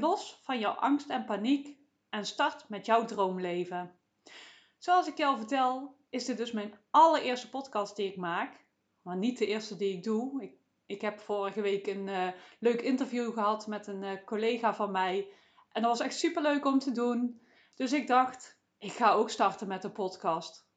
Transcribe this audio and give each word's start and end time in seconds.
los 0.00 0.40
van 0.42 0.58
jouw 0.58 0.72
angst 0.72 1.10
en 1.10 1.24
paniek 1.24 1.78
en 2.08 2.26
start 2.26 2.68
met 2.68 2.86
jouw 2.86 3.04
droomleven. 3.04 3.98
Zoals 4.78 5.06
ik 5.06 5.16
je 5.16 5.26
al 5.26 5.36
vertel, 5.36 5.96
is 6.10 6.24
dit 6.24 6.36
dus 6.36 6.52
mijn 6.52 6.74
allereerste 6.90 7.48
podcast 7.48 7.96
die 7.96 8.08
ik 8.08 8.16
maak. 8.16 8.64
Maar 9.02 9.16
niet 9.16 9.38
de 9.38 9.46
eerste 9.46 9.76
die 9.76 9.96
ik 9.96 10.02
doe. 10.02 10.42
Ik, 10.42 10.52
ik 10.86 11.00
heb 11.00 11.20
vorige 11.20 11.60
week 11.60 11.86
een 11.86 12.06
uh, 12.06 12.28
leuk 12.58 12.80
interview 12.80 13.32
gehad 13.32 13.66
met 13.66 13.86
een 13.86 14.02
uh, 14.02 14.24
collega 14.24 14.74
van 14.74 14.90
mij. 14.90 15.32
En 15.72 15.82
dat 15.82 15.90
was 15.90 16.06
echt 16.06 16.18
super 16.18 16.42
leuk 16.42 16.64
om 16.64 16.78
te 16.78 16.92
doen. 16.92 17.40
Dus 17.74 17.92
ik 17.92 18.06
dacht, 18.06 18.60
ik 18.78 18.92
ga 18.92 19.12
ook 19.12 19.30
starten 19.30 19.68
met 19.68 19.82
de 19.82 19.90
podcast. 19.90 20.68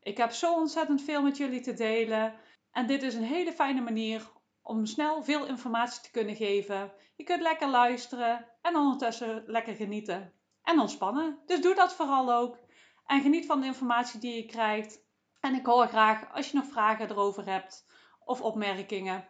Ik 0.00 0.16
heb 0.16 0.30
zo 0.30 0.54
ontzettend 0.54 1.02
veel 1.02 1.22
met 1.22 1.36
jullie 1.36 1.60
te 1.60 1.74
delen. 1.74 2.34
En 2.70 2.86
dit 2.86 3.02
is 3.02 3.14
een 3.14 3.22
hele 3.22 3.52
fijne 3.52 3.80
manier 3.80 4.30
om 4.62 4.86
snel 4.86 5.22
veel 5.22 5.46
informatie 5.46 6.02
te 6.02 6.10
kunnen 6.10 6.36
geven. 6.36 6.92
Je 7.16 7.24
kunt 7.24 7.42
lekker 7.42 7.68
luisteren 7.68 8.46
en 8.68 8.76
ondertussen 8.76 9.42
lekker 9.46 9.74
genieten 9.74 10.32
en 10.62 10.80
ontspannen. 10.80 11.38
Dus 11.46 11.60
doe 11.60 11.74
dat 11.74 11.94
vooral 11.94 12.32
ook. 12.32 12.58
En 13.06 13.22
geniet 13.22 13.46
van 13.46 13.60
de 13.60 13.66
informatie 13.66 14.20
die 14.20 14.34
je 14.34 14.46
krijgt. 14.46 15.06
En 15.40 15.54
ik 15.54 15.66
hoor 15.66 15.86
graag 15.86 16.34
als 16.34 16.50
je 16.50 16.56
nog 16.56 16.66
vragen 16.66 17.10
erover 17.10 17.46
hebt 17.46 17.86
of 18.24 18.40
opmerkingen. 18.40 19.28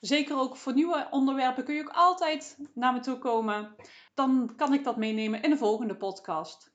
Zeker 0.00 0.38
ook 0.38 0.56
voor 0.56 0.74
nieuwe 0.74 1.08
onderwerpen 1.10 1.64
kun 1.64 1.74
je 1.74 1.80
ook 1.80 1.94
altijd 1.94 2.58
naar 2.74 2.92
me 2.92 3.00
toe 3.00 3.18
komen. 3.18 3.76
Dan 4.14 4.52
kan 4.56 4.74
ik 4.74 4.84
dat 4.84 4.96
meenemen 4.96 5.42
in 5.42 5.50
de 5.50 5.56
volgende 5.56 5.96
podcast. 5.96 6.72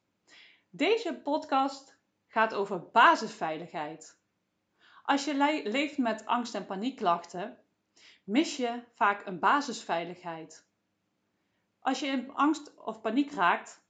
Deze 0.70 1.20
podcast 1.24 2.00
gaat 2.28 2.54
over 2.54 2.90
basisveiligheid. 2.92 4.22
Als 5.04 5.26
je 5.26 5.62
leeft 5.64 5.98
met 5.98 6.26
angst- 6.26 6.56
en 6.56 6.66
paniekklachten, 6.66 7.58
mis 8.24 8.58
je 8.58 8.84
vaak 8.96 9.26
een 9.26 9.40
basisveiligheid. 9.40 10.72
Als 11.84 12.00
je 12.00 12.08
in 12.08 12.34
angst 12.34 12.78
of 12.78 13.02
paniek 13.02 13.32
raakt, 13.32 13.86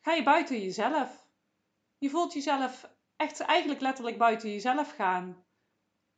ga 0.00 0.12
je 0.12 0.22
buiten 0.22 0.60
jezelf. 0.60 1.28
Je 1.98 2.10
voelt 2.10 2.32
jezelf 2.32 2.90
echt 3.16 3.40
eigenlijk 3.40 3.80
letterlijk 3.80 4.18
buiten 4.18 4.50
jezelf 4.50 4.90
gaan. 4.94 5.44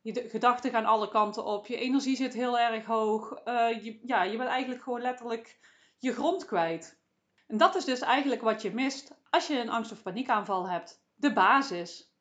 Je 0.01 0.29
gedachten 0.29 0.71
gaan 0.71 0.85
alle 0.85 1.09
kanten 1.09 1.45
op, 1.45 1.67
je 1.67 1.77
energie 1.77 2.15
zit 2.15 2.33
heel 2.33 2.59
erg 2.59 2.85
hoog. 2.85 3.41
Uh, 3.45 3.83
je, 3.83 3.99
ja, 4.03 4.23
je 4.23 4.37
bent 4.37 4.49
eigenlijk 4.49 4.83
gewoon 4.83 5.01
letterlijk 5.01 5.59
je 5.97 6.13
grond 6.13 6.45
kwijt. 6.45 7.01
En 7.47 7.57
dat 7.57 7.75
is 7.75 7.85
dus 7.85 7.99
eigenlijk 7.99 8.41
wat 8.41 8.61
je 8.61 8.73
mist 8.73 9.17
als 9.29 9.47
je 9.47 9.59
een 9.59 9.69
angst- 9.69 9.91
of 9.91 10.01
paniekaanval 10.01 10.69
hebt. 10.69 11.03
De 11.15 11.33
basis. 11.33 12.15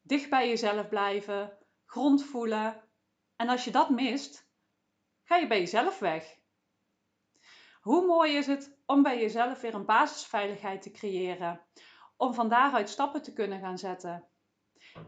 Dicht 0.00 0.30
bij 0.30 0.48
jezelf 0.48 0.88
blijven, 0.88 1.58
grond 1.84 2.24
voelen. 2.24 2.82
En 3.36 3.48
als 3.48 3.64
je 3.64 3.70
dat 3.70 3.90
mist, 3.90 4.50
ga 5.24 5.36
je 5.36 5.46
bij 5.46 5.58
jezelf 5.58 5.98
weg. 5.98 6.37
Hoe 7.88 8.06
mooi 8.06 8.36
is 8.36 8.46
het 8.46 8.78
om 8.86 9.02
bij 9.02 9.20
jezelf 9.20 9.60
weer 9.60 9.74
een 9.74 9.84
basisveiligheid 9.84 10.82
te 10.82 10.90
creëren, 10.90 11.60
om 12.16 12.34
van 12.34 12.48
daaruit 12.48 12.88
stappen 12.88 13.22
te 13.22 13.32
kunnen 13.32 13.60
gaan 13.60 13.78
zetten. 13.78 14.28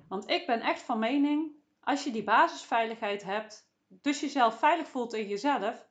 Want 0.09 0.31
ik 0.31 0.47
ben 0.47 0.61
echt 0.61 0.83
van 0.83 0.99
mening, 0.99 1.53
als 1.81 2.05
je 2.05 2.11
die 2.11 2.25
basisveiligheid 2.25 3.23
hebt, 3.25 3.71
dus 3.89 4.21
jezelf 4.21 4.59
veilig 4.59 4.89
voelt 4.89 5.13
in 5.13 5.29
jezelf, 5.29 5.89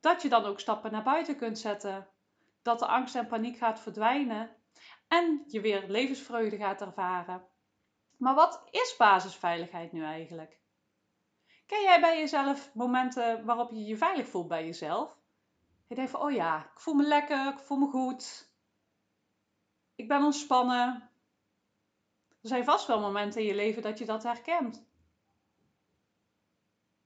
dat 0.00 0.22
je 0.22 0.28
dan 0.28 0.44
ook 0.44 0.60
stappen 0.60 0.92
naar 0.92 1.02
buiten 1.02 1.36
kunt 1.36 1.58
zetten. 1.58 2.08
Dat 2.62 2.78
de 2.78 2.86
angst 2.86 3.14
en 3.14 3.26
paniek 3.26 3.56
gaat 3.56 3.80
verdwijnen 3.80 4.56
en 5.08 5.44
je 5.46 5.60
weer 5.60 5.84
levensvreugde 5.88 6.56
gaat 6.56 6.80
ervaren. 6.80 7.46
Maar 8.16 8.34
wat 8.34 8.68
is 8.70 8.94
basisveiligheid 8.98 9.92
nu 9.92 10.02
eigenlijk? 10.02 10.60
Ken 11.66 11.82
jij 11.82 12.00
bij 12.00 12.18
jezelf 12.18 12.70
momenten 12.74 13.44
waarop 13.44 13.70
je 13.70 13.84
je 13.84 13.96
veilig 13.96 14.28
voelt 14.28 14.48
bij 14.48 14.64
jezelf? 14.64 15.24
Je 15.86 15.94
denkt 15.94 16.10
van, 16.10 16.20
oh 16.20 16.32
ja, 16.32 16.64
ik 16.64 16.80
voel 16.80 16.94
me 16.94 17.06
lekker, 17.06 17.52
ik 17.52 17.58
voel 17.58 17.78
me 17.78 17.90
goed. 17.90 18.50
Ik 19.94 20.08
ben 20.08 20.22
ontspannen. 20.22 21.10
Er 22.42 22.48
zijn 22.48 22.64
vast 22.64 22.86
wel 22.86 23.00
momenten 23.00 23.40
in 23.40 23.46
je 23.46 23.54
leven 23.54 23.82
dat 23.82 23.98
je 23.98 24.04
dat 24.04 24.22
herkent. 24.22 24.86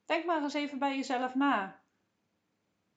Denk 0.04 0.24
maar 0.24 0.42
eens 0.42 0.54
even 0.54 0.78
bij 0.78 0.96
jezelf 0.96 1.34
na. 1.34 1.82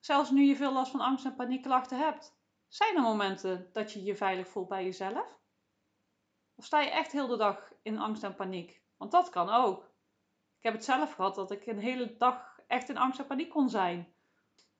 Zelfs 0.00 0.30
nu 0.30 0.42
je 0.42 0.56
veel 0.56 0.72
last 0.72 0.90
van 0.90 1.00
angst 1.00 1.24
en 1.24 1.34
paniekklachten 1.34 1.98
hebt. 1.98 2.36
Zijn 2.68 2.96
er 2.96 3.02
momenten 3.02 3.70
dat 3.72 3.92
je 3.92 4.02
je 4.02 4.16
veilig 4.16 4.48
voelt 4.48 4.68
bij 4.68 4.84
jezelf? 4.84 5.38
Of 6.54 6.64
sta 6.64 6.80
je 6.80 6.90
echt 6.90 7.12
heel 7.12 7.26
de 7.26 7.36
dag 7.36 7.72
in 7.82 7.98
angst 7.98 8.22
en 8.22 8.34
paniek? 8.34 8.82
Want 8.96 9.10
dat 9.10 9.28
kan 9.28 9.48
ook. 9.48 9.82
Ik 10.58 10.62
heb 10.62 10.72
het 10.72 10.84
zelf 10.84 11.12
gehad 11.12 11.34
dat 11.34 11.50
ik 11.50 11.66
een 11.66 11.78
hele 11.78 12.16
dag 12.16 12.60
echt 12.66 12.88
in 12.88 12.96
angst 12.96 13.18
en 13.18 13.26
paniek 13.26 13.50
kon 13.50 13.68
zijn. 13.68 14.14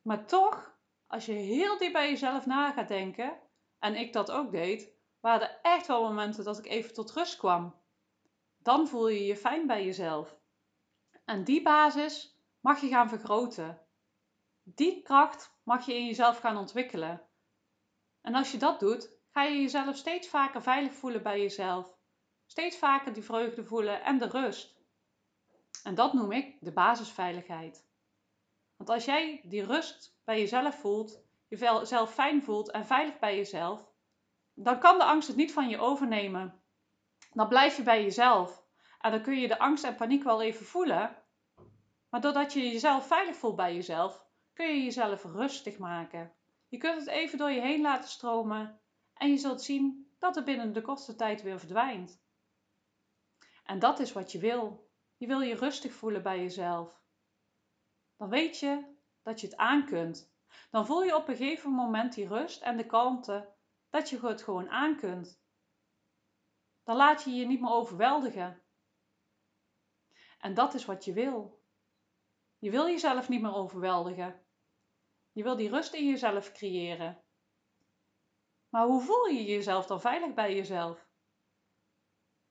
Maar 0.03 0.26
toch, 0.26 0.74
als 1.14 1.26
je 1.26 1.32
heel 1.32 1.78
diep 1.78 1.92
bij 1.92 2.10
jezelf 2.10 2.47
na 2.47 2.72
gaat 2.72 2.88
denken, 2.88 3.38
en 3.78 3.94
ik 3.94 4.12
dat 4.12 4.30
ook 4.30 4.50
deed, 4.50 4.92
waren 5.20 5.50
er 5.50 5.58
echt 5.62 5.86
wel 5.86 6.02
momenten 6.02 6.44
dat 6.44 6.58
ik 6.58 6.66
even 6.66 6.94
tot 6.94 7.12
rust 7.12 7.36
kwam. 7.36 7.75
Dan 8.58 8.88
voel 8.88 9.08
je 9.08 9.25
je 9.25 9.36
fijn 9.36 9.66
bij 9.66 9.84
jezelf. 9.84 10.38
En 11.25 11.44
die 11.44 11.62
basis 11.62 12.38
mag 12.60 12.80
je 12.80 12.88
gaan 12.88 13.08
vergroten. 13.08 13.80
Die 14.62 15.02
kracht 15.02 15.58
mag 15.62 15.86
je 15.86 15.94
in 15.94 16.06
jezelf 16.06 16.38
gaan 16.38 16.56
ontwikkelen. 16.56 17.22
En 18.20 18.34
als 18.34 18.52
je 18.52 18.58
dat 18.58 18.81
doet, 18.81 19.19
ga 19.31 19.42
je 19.42 19.60
jezelf 19.60 19.96
steeds 19.96 20.28
vaker 20.28 20.62
veilig 20.62 20.94
voelen 20.94 21.22
bij 21.22 21.41
jezelf. 21.41 21.96
Steeds 22.46 22.78
vaker 22.78 23.12
die 23.12 23.25
vreugde 23.25 23.64
voelen 23.64 24.02
en 24.02 24.19
de 24.19 24.26
rust. 24.26 24.76
En 25.82 25.94
dat 25.94 26.12
noem 26.12 26.32
ik 26.32 26.56
de 26.60 26.72
basisveiligheid. 26.72 27.92
Want 28.77 28.91
als 28.91 29.05
jij 29.05 29.41
die 29.45 29.65
rust 29.65 30.17
bij 30.25 30.39
jezelf 30.41 30.75
voelt, 30.75 31.23
jezelf 31.49 32.15
fijn 32.15 32.43
voelt 32.43 32.71
en 32.71 32.87
veilig 32.87 33.19
bij 33.19 33.37
jezelf, 33.37 33.93
dan 34.55 34.79
kan 34.79 34.99
de 34.99 35.05
angst 35.05 35.29
het 35.29 35.37
niet 35.37 35.53
van 35.53 35.69
je 35.69 35.79
overnemen. 35.79 36.62
Dan 37.33 37.49
blijf 37.49 37.77
je 37.77 37.83
bij 37.83 38.03
jezelf. 38.03 38.65
En 39.01 39.11
dan 39.11 39.23
kun 39.23 39.41
je 39.41 39.49
de 39.49 39.59
angst 39.59 39.85
en 39.85 39.95
paniek 39.95 40.23
wel 40.23 40.43
even 40.43 40.67
voelen. 40.67 41.17
Maar 42.09 42.21
doordat 42.21 42.53
je 42.53 42.61
jezelf 42.61 43.07
veilig 43.07 43.37
voelt 43.37 43.57
bij 43.57 43.75
jezelf, 43.75 44.27
kun 44.53 44.67
je 44.67 44.85
jezelf 44.85 45.25
rustig 45.25 45.79
maken. 45.79 46.33
Je 46.69 46.79
kunt 46.79 46.99
het 46.99 47.09
even 47.09 47.39
door 47.39 47.51
je 47.51 47.61
heen 47.61 47.81
laten 47.81 48.09
stromen 48.09 48.81
en 49.15 49.31
je 49.31 49.37
zult 49.37 49.62
zien 49.62 50.15
dat 50.19 50.35
het 50.35 50.45
binnen 50.45 50.73
de 50.73 50.81
kortste 50.81 51.15
tijd 51.15 51.43
weer 51.43 51.59
verdwijnt. 51.59 52.23
En 53.65 53.79
dat 53.79 53.99
is 53.99 54.12
wat 54.12 54.33
je 54.33 54.39
wil. 54.39 54.89
Je 55.17 55.27
wil 55.27 55.41
je 55.41 55.55
rustig 55.55 55.93
voelen 55.93 56.23
bij 56.23 56.39
jezelf. 56.39 57.03
Dan 58.16 58.28
weet 58.28 58.58
je 58.58 58.97
dat 59.22 59.41
je 59.41 59.47
het 59.47 59.56
aan 59.56 59.86
kunt. 59.86 60.32
Dan 60.70 60.86
voel 60.86 61.02
je 61.02 61.16
op 61.16 61.28
een 61.28 61.36
gegeven 61.36 61.70
moment 61.70 62.14
die 62.14 62.28
rust 62.28 62.62
en 62.62 62.76
de 62.76 62.86
kalmte 62.86 63.52
dat 63.88 64.10
je 64.10 64.26
het 64.26 64.42
gewoon 64.42 64.70
aan 64.70 64.97
kunt. 64.97 65.42
Dan 66.82 66.97
laat 66.97 67.22
je 67.22 67.30
je 67.30 67.47
niet 67.47 67.60
meer 67.60 67.70
overweldigen. 67.70 68.62
En 70.38 70.54
dat 70.54 70.75
is 70.75 70.84
wat 70.84 71.04
je 71.04 71.12
wil. 71.12 71.62
Je 72.58 72.70
wil 72.70 72.86
jezelf 72.86 73.28
niet 73.28 73.42
meer 73.42 73.54
overweldigen. 73.54 74.46
Je 75.32 75.42
wil 75.42 75.56
die 75.56 75.70
rust 75.70 75.92
in 75.94 76.08
jezelf 76.08 76.52
creëren. 76.52 77.25
Maar 78.69 78.86
hoe 78.86 79.02
voel 79.02 79.26
je 79.26 79.44
jezelf 79.44 79.86
dan 79.86 80.00
veilig 80.00 80.34
bij 80.34 80.54
jezelf? 80.54 81.08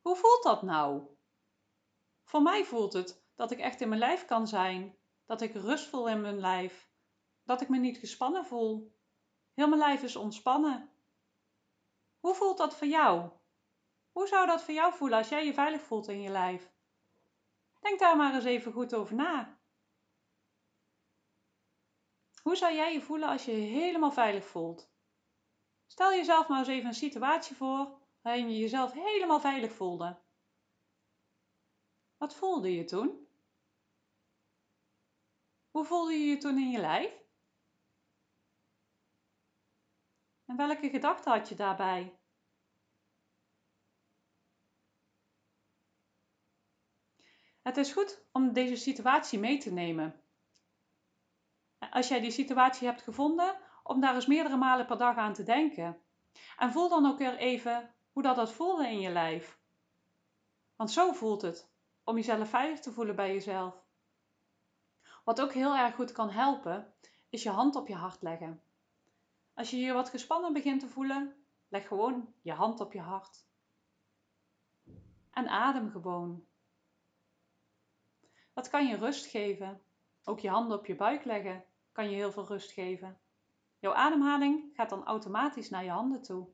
Hoe 0.02 0.16
voelt 0.16 0.44
dat 0.44 0.62
nou? 0.62 1.08
Voor 2.24 2.42
mij 2.42 2.66
voelt 2.66 2.94
het 2.94 3.26
dat 3.36 3.52
ik 3.52 3.60
echt 3.60 3.82
in 3.82 3.88
mijn 3.88 4.00
lijf 4.00 4.26
kan 4.26 4.48
zijn, 4.48 4.98
dat 5.26 5.42
ik 5.42 5.54
rust 5.54 5.88
voel 5.88 6.10
in 6.10 6.22
mijn 6.22 6.40
lijf, 6.40 6.92
dat 7.44 7.62
ik 7.62 7.70
me 7.70 7.78
niet 7.78 7.98
gespannen 7.98 8.46
voel. 8.46 8.98
Heel 9.54 9.68
mijn 9.68 9.80
lijf 9.80 10.04
is 10.04 10.16
ontspannen. 10.16 10.94
Hoe 12.20 12.36
voelt 12.36 12.58
dat 12.58 12.76
voor 12.76 12.88
jou? 12.88 13.32
Hoe 14.12 14.28
zou 14.28 14.48
dat 14.48 14.64
voor 14.64 14.74
jou 14.74 14.94
voelen 14.94 15.18
als 15.18 15.30
jij 15.30 15.46
je 15.46 15.54
veilig 15.54 15.82
voelt 15.82 16.08
in 16.08 16.22
je 16.22 16.30
lijf? 16.30 16.72
Denk 17.80 18.00
daar 18.00 18.18
maar 18.18 18.34
eens 18.34 18.44
even 18.44 18.72
goed 18.72 18.96
over 18.96 19.16
na. 19.16 19.62
Hoe 22.42 22.56
zou 22.56 22.74
jij 22.74 22.94
je 22.94 23.02
voelen 23.02 23.30
als 23.30 23.46
je 23.46 23.52
je 23.52 23.68
helemaal 23.68 24.12
veilig 24.12 24.46
voelt? 24.46 24.92
Stel 25.86 26.12
jezelf 26.12 26.48
maar 26.48 26.60
eens 26.60 26.68
even 26.68 26.88
een 26.88 26.94
situatie 26.94 27.56
voor 27.56 28.02
waarin 28.22 28.50
je 28.50 28.58
jezelf 28.58 28.92
helemaal 28.92 29.40
veilig 29.40 29.74
voelde. 29.74 30.22
Wat 32.18 32.36
voelde 32.36 32.74
je 32.74 32.84
toen? 32.84 33.23
Hoe 35.74 35.86
voelde 35.86 36.14
je 36.14 36.26
je 36.26 36.38
toen 36.38 36.58
in 36.58 36.70
je 36.70 36.80
lijf? 36.80 37.12
En 40.46 40.56
welke 40.56 40.90
gedachten 40.90 41.32
had 41.32 41.50
je 41.50 41.56
daarbij? 41.56 42.20
Het 47.62 47.78
is 47.78 47.92
goed 47.92 48.26
om 48.32 48.54
deze 48.54 48.76
situatie 48.76 49.40
mee 49.40 49.58
te 49.58 49.72
nemen. 49.72 50.22
Als 51.92 52.08
jij 52.08 52.20
die 52.20 52.32
situatie 52.32 52.88
hebt 52.88 53.02
gevonden, 53.02 53.58
om 53.84 54.02
daar 54.02 54.16
eens 54.16 54.28
meerdere 54.28 54.58
malen 54.58 54.86
per 54.86 54.98
dag 54.98 55.16
aan 55.16 55.34
te 55.34 55.44
denken. 55.44 56.02
En 56.58 56.72
voel 56.72 56.90
dan 56.90 57.06
ook 57.06 57.18
weer 57.18 57.38
even 57.38 57.96
hoe 58.12 58.24
dat, 58.24 58.36
dat 58.36 58.54
voelde 58.54 58.88
in 58.88 59.00
je 59.00 59.10
lijf. 59.10 59.60
Want 60.76 60.92
zo 60.92 61.12
voelt 61.12 61.42
het, 61.42 61.72
om 62.04 62.16
jezelf 62.16 62.50
veilig 62.50 62.80
te 62.80 62.92
voelen 62.92 63.16
bij 63.16 63.34
jezelf. 63.34 63.83
Wat 65.24 65.42
ook 65.42 65.54
heel 65.54 65.76
erg 65.76 65.96
goed 65.96 66.12
kan 66.12 66.30
helpen, 66.30 66.94
is 67.30 67.44
je 67.44 67.50
hand 67.50 67.76
op 67.76 67.88
je 67.88 67.96
hart 67.96 68.22
leggen. 68.22 68.64
Als 69.54 69.70
je 69.70 69.78
je 69.78 69.94
wat 69.94 70.10
gespannen 70.10 70.54
begint 70.54 70.80
te 70.80 70.88
voelen, 70.88 71.46
leg 71.68 71.88
gewoon 71.88 72.34
je 72.42 72.54
hand 72.54 72.80
op 72.80 72.94
je 72.94 73.00
hart. 73.00 73.46
En 75.32 75.48
adem 75.48 75.90
gewoon. 75.90 76.48
Dat 78.54 78.70
kan 78.70 78.88
je 78.88 78.98
rust 78.98 79.26
geven. 79.26 79.82
Ook 80.24 80.40
je 80.40 80.50
handen 80.50 80.78
op 80.78 80.86
je 80.86 80.96
buik 80.96 81.24
leggen 81.24 81.66
kan 81.92 82.10
je 82.10 82.16
heel 82.16 82.32
veel 82.32 82.48
rust 82.48 82.72
geven. 82.72 83.20
Jouw 83.80 83.94
ademhaling 83.94 84.72
gaat 84.76 84.90
dan 84.90 85.06
automatisch 85.06 85.70
naar 85.70 85.84
je 85.84 85.90
handen 85.90 86.22
toe. 86.22 86.48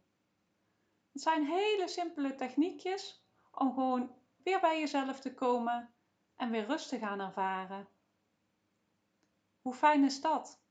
Het 1.11 1.21
zijn 1.21 1.45
hele 1.45 1.87
simpele 1.87 2.35
techniekjes 2.35 3.23
om 3.51 3.73
gewoon 3.73 4.15
weer 4.43 4.59
bij 4.59 4.79
jezelf 4.79 5.19
te 5.19 5.33
komen 5.33 5.93
en 6.35 6.51
weer 6.51 6.65
rust 6.65 6.89
te 6.89 6.97
gaan 6.97 7.19
ervaren. 7.19 7.87
Hoe 9.69 9.77
fijn 9.77 10.03
is 10.03 10.21
dat? 10.21 10.61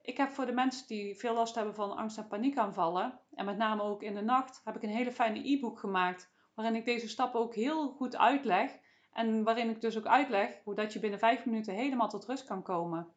Ik 0.00 0.16
heb 0.16 0.30
voor 0.30 0.46
de 0.46 0.52
mensen 0.52 0.86
die 0.86 1.16
veel 1.16 1.34
last 1.34 1.54
hebben 1.54 1.74
van 1.74 1.96
angst- 1.96 2.18
en 2.18 2.28
paniekaanvallen, 2.28 3.20
en 3.34 3.44
met 3.44 3.56
name 3.56 3.82
ook 3.82 4.02
in 4.02 4.14
de 4.14 4.22
nacht, 4.22 4.60
heb 4.64 4.76
ik 4.76 4.82
een 4.82 4.88
hele 4.88 5.12
fijne 5.12 5.50
e-book 5.50 5.78
gemaakt 5.78 6.32
waarin 6.54 6.74
ik 6.74 6.84
deze 6.84 7.08
stappen 7.08 7.40
ook 7.40 7.54
heel 7.54 7.88
goed 7.88 8.16
uitleg 8.16 8.78
en 9.12 9.44
waarin 9.44 9.70
ik 9.70 9.80
dus 9.80 9.98
ook 9.98 10.06
uitleg 10.06 10.60
hoe 10.64 10.74
dat 10.74 10.92
je 10.92 10.98
binnen 10.98 11.18
vijf 11.18 11.44
minuten 11.44 11.74
helemaal 11.74 12.08
tot 12.08 12.24
rust 12.24 12.44
kan 12.44 12.62
komen. 12.62 13.14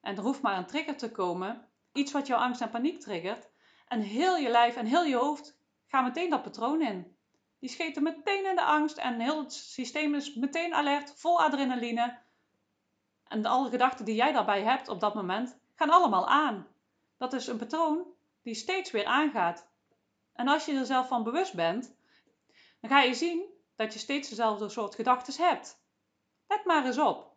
En 0.02 0.16
er 0.16 0.24
hoeft 0.24 0.42
maar 0.42 0.58
een 0.58 0.66
trigger 0.66 0.98
te 0.98 1.12
komen, 1.12 1.68
iets 1.92 2.12
wat 2.12 2.28
jouw 2.28 2.38
angst 2.38 2.62
en 2.62 2.70
paniek 2.70 3.00
triggert. 3.00 3.50
En 3.88 4.02
heel 4.02 4.38
je 4.38 4.50
lijf 4.50 4.76
en 4.76 4.86
heel 4.86 5.04
je 5.04 5.16
hoofd 5.16 5.60
gaan 5.88 6.04
meteen 6.04 6.30
dat 6.30 6.44
patroon 6.44 6.82
in. 6.82 7.18
Die 7.60 7.70
scheten 7.70 8.04
meteen 8.04 8.46
in 8.46 8.56
de 8.56 8.64
angst 8.64 8.98
en 8.98 9.20
heel 9.20 9.40
het 9.40 9.54
systeem 9.54 10.16
is 10.16 10.34
meteen 10.34 10.74
alert, 10.74 11.14
vol 11.16 11.42
adrenaline. 11.42 12.20
En 13.28 13.46
alle 13.46 13.70
gedachten 13.70 14.06
die 14.06 14.16
jij 14.16 14.32
daarbij 14.32 14.64
hebt 14.64 14.88
op 14.88 15.00
dat 15.00 15.14
moment, 15.14 15.60
gaan 15.76 15.90
allemaal 15.90 16.28
aan. 16.28 16.68
Dat 17.18 17.34
is 17.34 17.48
een 17.48 17.58
patroon 17.58 18.13
die 18.44 18.54
steeds 18.54 18.92
weer 18.92 19.06
aangaat. 19.06 19.68
En 20.34 20.48
als 20.48 20.66
je 20.66 20.74
er 20.74 20.86
zelf 20.86 21.08
van 21.08 21.24
bewust 21.24 21.54
bent, 21.54 21.96
dan 22.80 22.90
ga 22.90 23.02
je 23.02 23.14
zien 23.14 23.46
dat 23.76 23.94
je 23.94 24.00
steeds 24.00 24.30
dezelfde 24.30 24.70
soort 24.70 24.96
gedachten 24.96 25.46
hebt. 25.46 25.82
Let 26.48 26.66
maar 26.66 26.86
eens 26.86 26.98
op. 26.98 27.36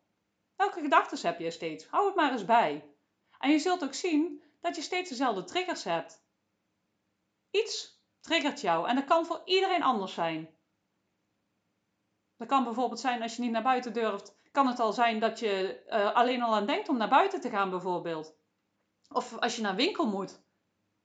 Welke 0.56 0.80
gedachten 0.80 1.26
heb 1.26 1.38
je 1.38 1.50
steeds? 1.50 1.86
Hou 1.86 2.06
het 2.06 2.14
maar 2.14 2.32
eens 2.32 2.44
bij. 2.44 2.90
En 3.38 3.50
je 3.50 3.58
zult 3.58 3.84
ook 3.84 3.94
zien 3.94 4.42
dat 4.60 4.76
je 4.76 4.82
steeds 4.82 5.08
dezelfde 5.08 5.44
triggers 5.44 5.84
hebt. 5.84 6.24
Iets 7.50 8.00
triggert 8.20 8.60
jou 8.60 8.88
en 8.88 8.94
dat 8.94 9.04
kan 9.04 9.26
voor 9.26 9.42
iedereen 9.44 9.82
anders 9.82 10.14
zijn. 10.14 10.54
Dat 12.36 12.48
kan 12.48 12.64
bijvoorbeeld 12.64 13.00
zijn 13.00 13.22
als 13.22 13.36
je 13.36 13.42
niet 13.42 13.50
naar 13.50 13.62
buiten 13.62 13.92
durft, 13.92 14.36
kan 14.52 14.66
het 14.66 14.80
al 14.80 14.92
zijn 14.92 15.20
dat 15.20 15.38
je 15.38 15.82
uh, 15.88 16.14
alleen 16.14 16.42
al 16.42 16.54
aan 16.54 16.66
denkt 16.66 16.88
om 16.88 16.96
naar 16.96 17.08
buiten 17.08 17.40
te 17.40 17.50
gaan 17.50 17.70
bijvoorbeeld. 17.70 18.34
Of 19.08 19.38
als 19.38 19.56
je 19.56 19.62
naar 19.62 19.74
winkel 19.74 20.06
moet. 20.06 20.44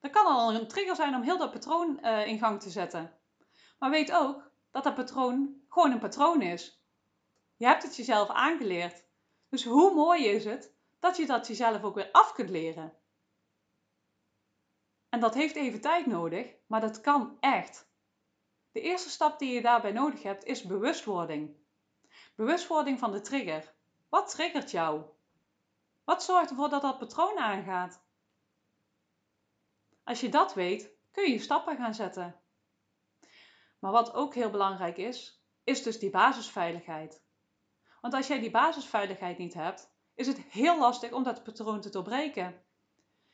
Dat 0.02 0.12
kan 0.12 0.26
al 0.26 0.54
een 0.54 0.68
trigger 0.68 0.96
zijn 0.96 1.16
om 1.16 1.22
heel 1.22 1.38
dat 1.38 1.52
patroon 1.52 2.00
uh, 2.02 2.28
in 2.28 2.40
gang 2.40 2.62
te 2.62 2.70
zetten. 2.70 3.20
Maar 3.80 3.90
weet 3.90 4.12
ook 4.12 4.52
dat 4.72 4.84
dat 4.84 4.96
patroon 4.96 5.62
gewoon 5.70 5.92
een 5.92 6.00
patroon 6.00 6.42
is. 6.42 6.84
Je 7.56 7.66
hebt 7.66 7.84
het 7.84 7.96
jezelf 7.96 8.30
aangeleerd. 8.30 9.06
Dus 9.50 9.64
hoe 9.64 9.94
mooi 9.94 10.26
is 10.26 10.46
het 10.46 10.74
dat 11.00 11.18
je 11.18 11.26
dat 11.26 11.48
jezelf 11.48 11.84
ook 11.84 11.96
weer 11.96 12.12
af 12.12 12.34
kunt 12.34 12.50
leren? 12.50 12.94
En 15.10 15.20
dat 15.20 15.34
heeft 15.34 15.56
even 15.56 15.82
tijd 15.82 16.06
nodig, 16.06 16.56
maar 16.68 16.82
dat 16.82 17.02
kan 17.02 17.38
echt. 17.40 17.90
De 18.72 18.82
eerste 18.82 19.10
stap 19.10 19.40
die 19.40 19.54
je 19.54 19.62
daarbij 19.62 19.92
nodig 19.92 20.24
hebt 20.24 20.44
is 20.44 20.64
bewustwording. 20.64 21.56
Bewustwording 22.36 23.00
van 23.00 23.12
de 23.12 23.22
trigger. 23.22 23.74
Wat 24.10 24.30
triggert 24.30 24.72
jou? 24.72 25.04
Wat 26.04 26.24
zorgt 26.24 26.50
ervoor 26.50 26.70
dat 26.70 26.82
dat 26.82 26.98
patroon 26.98 27.38
aangaat? 27.38 28.01
Als 30.04 30.22
je 30.22 30.30
dat 30.30 30.54
weet, 30.54 30.92
kun 31.12 31.32
je 31.32 31.40
stappen 31.40 31.76
gaan 31.76 31.94
zetten. 31.94 32.42
Maar 33.80 33.92
wat 33.92 34.14
ook 34.14 34.36
heel 34.36 34.50
belangrijk 34.50 34.98
is, 34.98 35.44
is 35.64 35.84
dus 35.84 36.00
die 36.00 36.10
basisveiligheid. 36.10 37.24
Want 38.02 38.14
als 38.14 38.28
jij 38.28 38.40
die 38.40 38.52
basisveiligheid 38.52 39.38
niet 39.38 39.54
hebt, 39.54 39.94
is 40.16 40.28
het 40.28 40.38
heel 40.38 40.80
lastig 40.80 41.12
om 41.12 41.24
dat 41.24 41.44
patroon 41.44 41.82
te 41.82 41.90
doorbreken. 41.90 42.64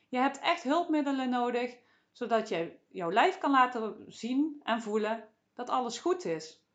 Je 0.08 0.18
hebt 0.18 0.40
echt 0.40 0.64
hulpmiddelen 0.64 1.30
nodig, 1.30 1.78
zodat 2.12 2.50
je 2.50 2.80
jouw 2.88 3.12
lijf 3.12 3.38
kan 3.38 3.52
laten 3.52 4.04
zien 4.08 4.60
en 4.64 4.82
voelen 4.82 5.30
dat 5.54 5.70
alles 5.70 6.00
goed 6.00 6.26
is. 6.26 6.66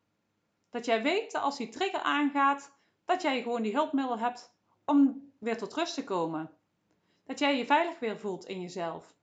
Dat 0.69 0.85
jij 0.85 1.03
weet 1.03 1.31
dat 1.31 1.41
als 1.41 1.57
die 1.57 1.69
trigger 1.69 2.01
aangaat, 2.01 2.77
dat 3.05 3.21
jij 3.21 3.41
gewoon 3.41 3.61
die 3.61 3.73
hulpmiddel 3.73 4.19
hebt 4.19 4.55
om 4.85 5.31
weer 5.39 5.57
tot 5.57 5.73
rust 5.73 5.93
te 5.93 6.03
komen. 6.03 6.57
Dat 7.23 7.39
jij 7.39 7.57
je 7.57 7.65
veilig 7.65 7.99
weer 7.99 8.19
voelt 8.19 8.45
in 8.45 8.61
jezelf. 8.61 9.15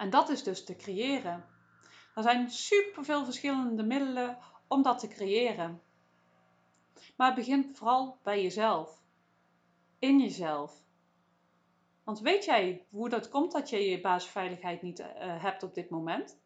En 0.00 0.10
dat 0.10 0.28
is 0.28 0.42
dus 0.42 0.64
te 0.64 0.76
creëren. 0.76 1.44
Er 2.14 2.22
zijn 2.22 2.50
superveel 2.50 3.24
verschillende 3.24 3.82
middelen 3.82 4.38
om 4.68 4.82
dat 4.82 4.98
te 4.98 5.08
creëren. 5.08 5.82
Maar 7.16 7.26
het 7.26 7.36
begint 7.36 7.76
vooral 7.76 8.18
bij 8.22 8.42
jezelf. 8.42 9.02
In 9.98 10.20
jezelf. 10.20 10.84
Want 12.04 12.20
weet 12.20 12.44
jij 12.44 12.86
hoe 12.90 13.08
dat 13.08 13.28
komt 13.28 13.52
dat 13.52 13.70
je 13.70 13.78
je 13.78 14.00
basisveiligheid 14.00 14.82
niet 14.82 15.00
uh, 15.00 15.06
hebt 15.42 15.62
op 15.62 15.74
dit 15.74 15.90
moment? 15.90 16.40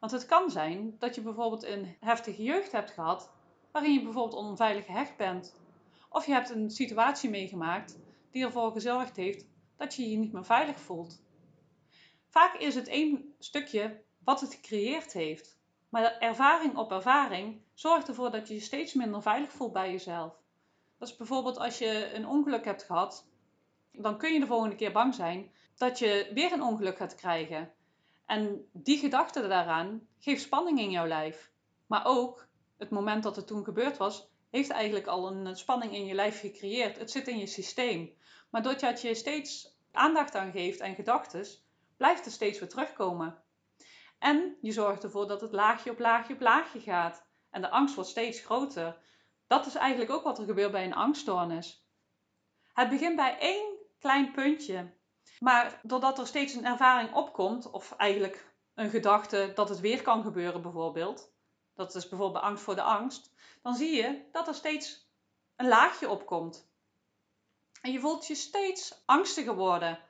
Want 0.00 0.12
het 0.12 0.26
kan 0.26 0.50
zijn 0.50 0.96
dat 0.98 1.14
je 1.14 1.20
bijvoorbeeld 1.20 1.64
een 1.64 1.96
heftige 2.00 2.42
jeugd 2.42 2.72
hebt 2.72 2.90
gehad, 2.90 3.30
waarin 3.70 3.92
je 3.92 4.02
bijvoorbeeld 4.02 4.42
onveilig 4.42 4.84
gehecht 4.84 5.16
bent. 5.16 5.54
Of 6.08 6.26
je 6.26 6.32
hebt 6.32 6.50
een 6.50 6.70
situatie 6.70 7.30
meegemaakt 7.30 7.98
die 8.30 8.44
ervoor 8.44 8.72
gezorgd 8.72 9.16
heeft 9.16 9.46
dat 9.76 9.94
je 9.94 10.10
je 10.10 10.16
niet 10.16 10.32
meer 10.32 10.44
veilig 10.44 10.80
voelt. 10.80 11.26
Vaak 12.28 12.54
is 12.54 12.74
het 12.74 12.88
één 12.88 13.34
stukje 13.38 14.02
wat 14.24 14.40
het 14.40 14.54
gecreëerd 14.54 15.12
heeft. 15.12 15.58
Maar 15.88 16.18
ervaring 16.18 16.76
op 16.76 16.92
ervaring 16.92 17.60
zorgt 17.74 18.08
ervoor 18.08 18.30
dat 18.30 18.48
je 18.48 18.54
je 18.54 18.60
steeds 18.60 18.94
minder 18.94 19.22
veilig 19.22 19.52
voelt 19.52 19.72
bij 19.72 19.90
jezelf. 19.90 20.34
Dat 20.98 21.08
is 21.08 21.16
bijvoorbeeld 21.16 21.58
als 21.58 21.78
je 21.78 22.14
een 22.14 22.26
ongeluk 22.26 22.64
hebt 22.64 22.82
gehad, 22.82 23.26
dan 23.92 24.18
kun 24.18 24.32
je 24.32 24.40
de 24.40 24.46
volgende 24.46 24.76
keer 24.76 24.92
bang 24.92 25.14
zijn 25.14 25.52
dat 25.76 25.98
je 25.98 26.30
weer 26.34 26.52
een 26.52 26.62
ongeluk 26.62 26.96
gaat 26.96 27.14
krijgen. 27.14 27.72
En 28.26 28.68
die 28.72 28.98
gedachte 28.98 29.48
daaraan 29.48 30.06
geeft 30.18 30.42
spanning 30.42 30.78
in 30.78 30.90
jouw 30.90 31.06
lijf. 31.06 31.50
Maar 31.86 32.02
ook 32.04 32.48
het 32.76 32.90
moment 32.90 33.22
dat 33.22 33.36
het 33.36 33.46
toen 33.46 33.64
gebeurd 33.64 33.96
was, 33.96 34.28
heeft 34.50 34.70
eigenlijk 34.70 35.06
al 35.06 35.30
een 35.30 35.56
spanning 35.56 35.94
in 35.94 36.06
je 36.06 36.14
lijf 36.14 36.40
gecreëerd. 36.40 36.98
Het 36.98 37.10
zit 37.10 37.28
in 37.28 37.38
je 37.38 37.46
systeem. 37.46 38.14
Maar 38.50 38.62
doordat 38.62 39.00
je 39.00 39.14
steeds 39.14 39.76
aandacht 39.92 40.34
aan 40.34 40.52
geeft 40.52 40.80
en 40.80 40.94
gedachten, 40.94 41.46
blijft 41.98 42.24
het 42.24 42.34
steeds 42.34 42.58
weer 42.58 42.68
terugkomen. 42.68 43.42
En 44.18 44.56
je 44.60 44.72
zorgt 44.72 45.04
ervoor 45.04 45.26
dat 45.26 45.40
het 45.40 45.52
laagje 45.52 45.90
op 45.90 45.98
laagje 45.98 46.34
op 46.34 46.40
laagje 46.40 46.80
gaat. 46.80 47.26
En 47.50 47.60
de 47.60 47.70
angst 47.70 47.94
wordt 47.94 48.10
steeds 48.10 48.40
groter. 48.40 48.98
Dat 49.46 49.66
is 49.66 49.74
eigenlijk 49.74 50.10
ook 50.10 50.22
wat 50.22 50.38
er 50.38 50.44
gebeurt 50.44 50.72
bij 50.72 50.84
een 50.84 50.94
angststoornis. 50.94 51.86
Het 52.72 52.88
begint 52.88 53.16
bij 53.16 53.38
één 53.38 53.76
klein 53.98 54.32
puntje. 54.32 54.96
Maar 55.38 55.80
doordat 55.82 56.18
er 56.18 56.26
steeds 56.26 56.54
een 56.54 56.64
ervaring 56.64 57.14
opkomt, 57.14 57.70
of 57.70 57.92
eigenlijk 57.92 58.54
een 58.74 58.90
gedachte 58.90 59.52
dat 59.54 59.68
het 59.68 59.80
weer 59.80 60.02
kan 60.02 60.22
gebeuren 60.22 60.62
bijvoorbeeld, 60.62 61.32
dat 61.74 61.94
is 61.94 62.08
bijvoorbeeld 62.08 62.44
angst 62.44 62.62
voor 62.64 62.74
de 62.74 62.82
angst, 62.82 63.32
dan 63.62 63.74
zie 63.74 63.96
je 63.96 64.28
dat 64.32 64.48
er 64.48 64.54
steeds 64.54 65.10
een 65.56 65.68
laagje 65.68 66.08
opkomt. 66.08 66.70
En 67.80 67.92
je 67.92 68.00
voelt 68.00 68.26
je 68.26 68.34
steeds 68.34 69.02
angstiger 69.04 69.54
worden. 69.54 70.07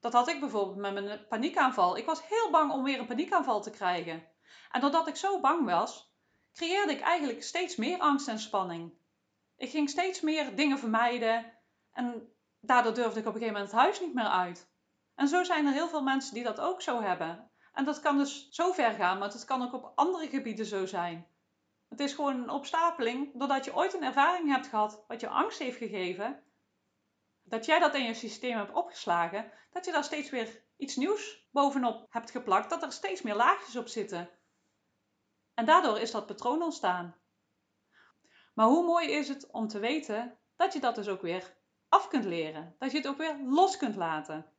Dat 0.00 0.12
had 0.12 0.28
ik 0.28 0.40
bijvoorbeeld 0.40 0.76
met 0.76 0.92
mijn 0.92 1.26
paniekaanval. 1.28 1.96
Ik 1.96 2.06
was 2.06 2.28
heel 2.28 2.50
bang 2.50 2.72
om 2.72 2.82
weer 2.82 2.98
een 2.98 3.06
paniekaanval 3.06 3.62
te 3.62 3.70
krijgen. 3.70 4.28
En 4.70 4.80
doordat 4.80 5.06
ik 5.06 5.16
zo 5.16 5.40
bang 5.40 5.64
was, 5.64 6.14
creëerde 6.52 6.92
ik 6.92 7.00
eigenlijk 7.00 7.42
steeds 7.42 7.76
meer 7.76 7.98
angst 7.98 8.28
en 8.28 8.38
spanning. 8.38 8.92
Ik 9.56 9.70
ging 9.70 9.90
steeds 9.90 10.20
meer 10.20 10.56
dingen 10.56 10.78
vermijden 10.78 11.52
en 11.92 12.32
daardoor 12.60 12.94
durfde 12.94 13.20
ik 13.20 13.26
op 13.26 13.34
een 13.34 13.40
gegeven 13.40 13.60
moment 13.60 13.72
het 13.72 13.80
huis 13.80 14.00
niet 14.00 14.14
meer 14.14 14.28
uit. 14.28 14.68
En 15.14 15.28
zo 15.28 15.42
zijn 15.42 15.66
er 15.66 15.72
heel 15.72 15.88
veel 15.88 16.02
mensen 16.02 16.34
die 16.34 16.44
dat 16.44 16.60
ook 16.60 16.82
zo 16.82 17.00
hebben. 17.00 17.50
En 17.72 17.84
dat 17.84 18.00
kan 18.00 18.18
dus 18.18 18.48
zo 18.50 18.72
ver 18.72 18.92
gaan, 18.92 19.18
maar 19.18 19.32
het 19.32 19.44
kan 19.44 19.62
ook 19.62 19.72
op 19.72 19.92
andere 19.94 20.28
gebieden 20.28 20.66
zo 20.66 20.86
zijn. 20.86 21.26
Het 21.88 22.00
is 22.00 22.12
gewoon 22.12 22.42
een 22.42 22.50
opstapeling 22.50 23.30
doordat 23.34 23.64
je 23.64 23.74
ooit 23.74 23.94
een 23.94 24.02
ervaring 24.02 24.48
hebt 24.48 24.66
gehad 24.66 25.04
wat 25.08 25.20
je 25.20 25.28
angst 25.28 25.58
heeft 25.58 25.76
gegeven. 25.76 26.42
Dat 27.50 27.64
jij 27.64 27.78
dat 27.78 27.94
in 27.94 28.04
je 28.04 28.14
systeem 28.14 28.56
hebt 28.56 28.72
opgeslagen, 28.72 29.52
dat 29.70 29.84
je 29.84 29.92
daar 29.92 30.04
steeds 30.04 30.30
weer 30.30 30.62
iets 30.76 30.96
nieuws 30.96 31.48
bovenop 31.50 32.06
hebt 32.10 32.30
geplakt, 32.30 32.70
dat 32.70 32.82
er 32.82 32.92
steeds 32.92 33.22
meer 33.22 33.34
laagjes 33.34 33.76
op 33.76 33.88
zitten. 33.88 34.30
En 35.54 35.64
daardoor 35.64 35.98
is 35.98 36.10
dat 36.10 36.26
patroon 36.26 36.62
ontstaan. 36.62 37.16
Maar 38.54 38.66
hoe 38.66 38.84
mooi 38.84 39.10
is 39.10 39.28
het 39.28 39.50
om 39.50 39.68
te 39.68 39.78
weten 39.78 40.38
dat 40.56 40.72
je 40.72 40.80
dat 40.80 40.94
dus 40.94 41.08
ook 41.08 41.22
weer 41.22 41.56
af 41.88 42.08
kunt 42.08 42.24
leren, 42.24 42.74
dat 42.78 42.90
je 42.90 42.96
het 42.96 43.06
ook 43.06 43.18
weer 43.18 43.36
los 43.44 43.76
kunt 43.76 43.96
laten. 43.96 44.52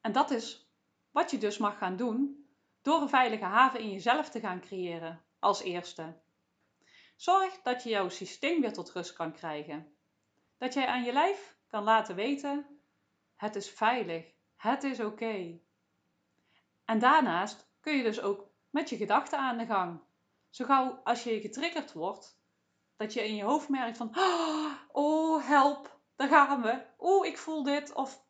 En 0.00 0.12
dat 0.12 0.30
is 0.30 0.70
wat 1.10 1.30
je 1.30 1.38
dus 1.38 1.58
mag 1.58 1.78
gaan 1.78 1.96
doen 1.96 2.48
door 2.82 3.00
een 3.00 3.08
veilige 3.08 3.44
haven 3.44 3.80
in 3.80 3.90
jezelf 3.90 4.28
te 4.28 4.40
gaan 4.40 4.60
creëren 4.60 5.24
als 5.38 5.62
eerste. 5.62 6.22
Zorg 7.16 7.62
dat 7.62 7.82
je 7.82 7.88
jouw 7.88 8.08
systeem 8.08 8.60
weer 8.60 8.72
tot 8.72 8.92
rust 8.92 9.12
kan 9.12 9.32
krijgen. 9.32 9.96
Dat 10.58 10.74
jij 10.74 10.86
aan 10.86 11.04
je 11.04 11.12
lijf 11.12 11.56
kan 11.66 11.82
laten 11.82 12.14
weten: 12.14 12.80
het 13.36 13.56
is 13.56 13.70
veilig, 13.70 14.32
het 14.56 14.82
is 14.84 15.00
oké. 15.00 15.58
En 16.84 16.98
daarnaast 16.98 17.68
kun 17.80 17.96
je 17.96 18.02
dus 18.02 18.20
ook 18.20 18.50
met 18.70 18.88
je 18.88 18.96
gedachten 18.96 19.38
aan 19.38 19.58
de 19.58 19.66
gang. 19.66 20.00
Zo 20.50 20.64
gauw 20.64 21.00
als 21.04 21.22
je 21.22 21.40
getriggerd 21.40 21.92
wordt, 21.92 22.38
dat 22.96 23.12
je 23.12 23.26
in 23.26 23.34
je 23.34 23.44
hoofd 23.44 23.68
merkt 23.68 23.96
van, 23.96 24.16
oh 24.92 25.46
help, 25.46 25.98
daar 26.16 26.28
gaan 26.28 26.62
we. 26.62 26.86
Oeh, 26.98 27.26
ik 27.26 27.38
voel 27.38 27.62
dit. 27.62 27.92
Of 27.92 28.24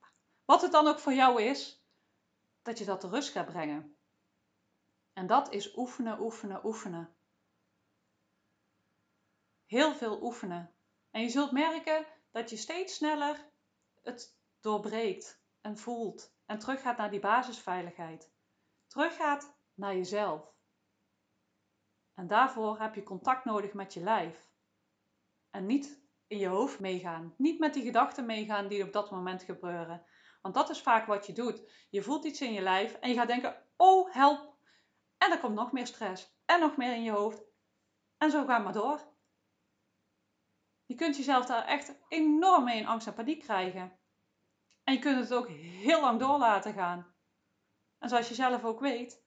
wat 0.45 0.63
het 0.63 0.73
dan 0.73 0.87
ook 0.87 0.99
voor 0.99 1.13
jou 1.13 1.43
is, 1.43 1.85
dat 2.63 2.79
je 2.79 2.85
dat 2.85 3.01
de 3.01 3.09
rust 3.09 3.31
gaat 3.31 3.47
brengen. 3.47 3.97
En 5.13 5.27
dat 5.27 5.53
is 5.53 5.77
oefenen, 5.77 6.21
oefenen, 6.21 6.65
oefenen. 6.65 7.15
Heel 9.75 9.95
veel 9.95 10.23
oefenen. 10.23 10.75
En 11.11 11.23
je 11.23 11.29
zult 11.29 11.53
merken 11.53 12.07
dat 12.31 12.51
je 12.51 12.57
steeds 12.57 12.95
sneller 12.95 13.51
het 14.03 14.39
doorbreekt 14.61 15.43
en 15.61 15.79
voelt. 15.79 16.35
En 16.47 16.59
teruggaat 16.59 16.97
naar 16.97 17.11
die 17.11 17.21
basisveiligheid. 17.21 18.33
Teruggaat 18.87 19.57
naar 19.75 19.95
jezelf. 19.95 20.53
En 22.15 22.27
daarvoor 22.27 22.81
heb 22.81 22.95
je 22.95 23.03
contact 23.03 23.45
nodig 23.45 23.73
met 23.73 23.95
je 23.95 24.01
lijf. 24.01 24.49
En 25.51 25.67
niet 25.67 26.03
in 26.27 26.39
je 26.39 26.49
hoofd 26.49 26.81
meegaan. 26.81 27.35
Niet 27.37 27.59
met 27.59 27.75
die 27.75 27.85
gedachten 27.85 28.27
meegaan 28.27 28.69
die 28.69 28.85
op 28.85 28.93
dat 28.93 29.11
moment 29.11 29.43
gebeuren. 29.43 30.05
Want 30.43 30.55
dat 30.55 30.71
is 30.71 30.83
vaak 30.83 31.07
wat 31.07 31.27
je 31.27 31.33
doet. 31.33 31.87
Je 31.91 32.03
voelt 32.03 32.25
iets 32.25 32.41
in 32.41 32.53
je 32.53 32.63
lijf 32.63 32.95
en 32.95 33.09
je 33.09 33.15
gaat 33.15 33.29
denken: 33.29 33.67
oh 33.77 34.13
help. 34.13 34.57
En 35.19 35.31
dan 35.31 35.41
komt 35.41 35.55
nog 35.55 35.73
meer 35.73 35.87
stress 35.87 36.37
en 36.45 36.61
nog 36.61 36.77
meer 36.77 36.95
in 36.95 37.03
je 37.03 37.11
hoofd. 37.11 37.43
En 38.19 38.31
zo 38.31 38.45
ga 38.45 38.59
maar 38.59 38.73
door. 38.73 39.13
Je 40.87 40.95
kunt 40.95 41.17
jezelf 41.17 41.47
daar 41.47 41.65
echt 41.65 41.99
enorm 42.09 42.65
mee 42.65 42.79
in 42.79 42.87
angst 42.87 43.07
en 43.07 43.15
paniek 43.15 43.41
krijgen. 43.41 43.99
En 44.85 44.95
je 44.95 44.99
kunt 45.01 45.19
het 45.19 45.35
ook 45.35 45.49
heel 45.49 46.01
lang 46.01 46.19
door 46.19 46.39
laten 46.39 46.73
gaan. 46.73 47.15
En 47.99 48.09
zoals 48.09 48.29
je 48.29 48.35
zelf 48.35 48.65
ook 48.65 48.81
weet, 48.81 49.25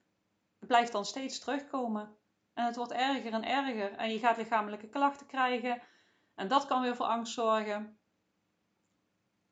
het 0.58 0.68
blijft 0.68 0.92
dan 0.92 1.04
steeds 1.04 1.38
terugkomen. 1.38 2.18
En 2.52 2.64
het 2.64 2.76
wordt 2.76 2.92
erger 2.92 3.32
en 3.32 3.44
erger. 3.44 3.92
En 3.92 4.10
je 4.10 4.18
gaat 4.18 4.36
lichamelijke 4.36 4.88
klachten 4.88 5.26
krijgen. 5.26 5.82
En 6.34 6.48
dat 6.48 6.66
kan 6.66 6.82
weer 6.82 6.96
voor 6.96 7.06
angst 7.06 7.32
zorgen. 7.32 8.00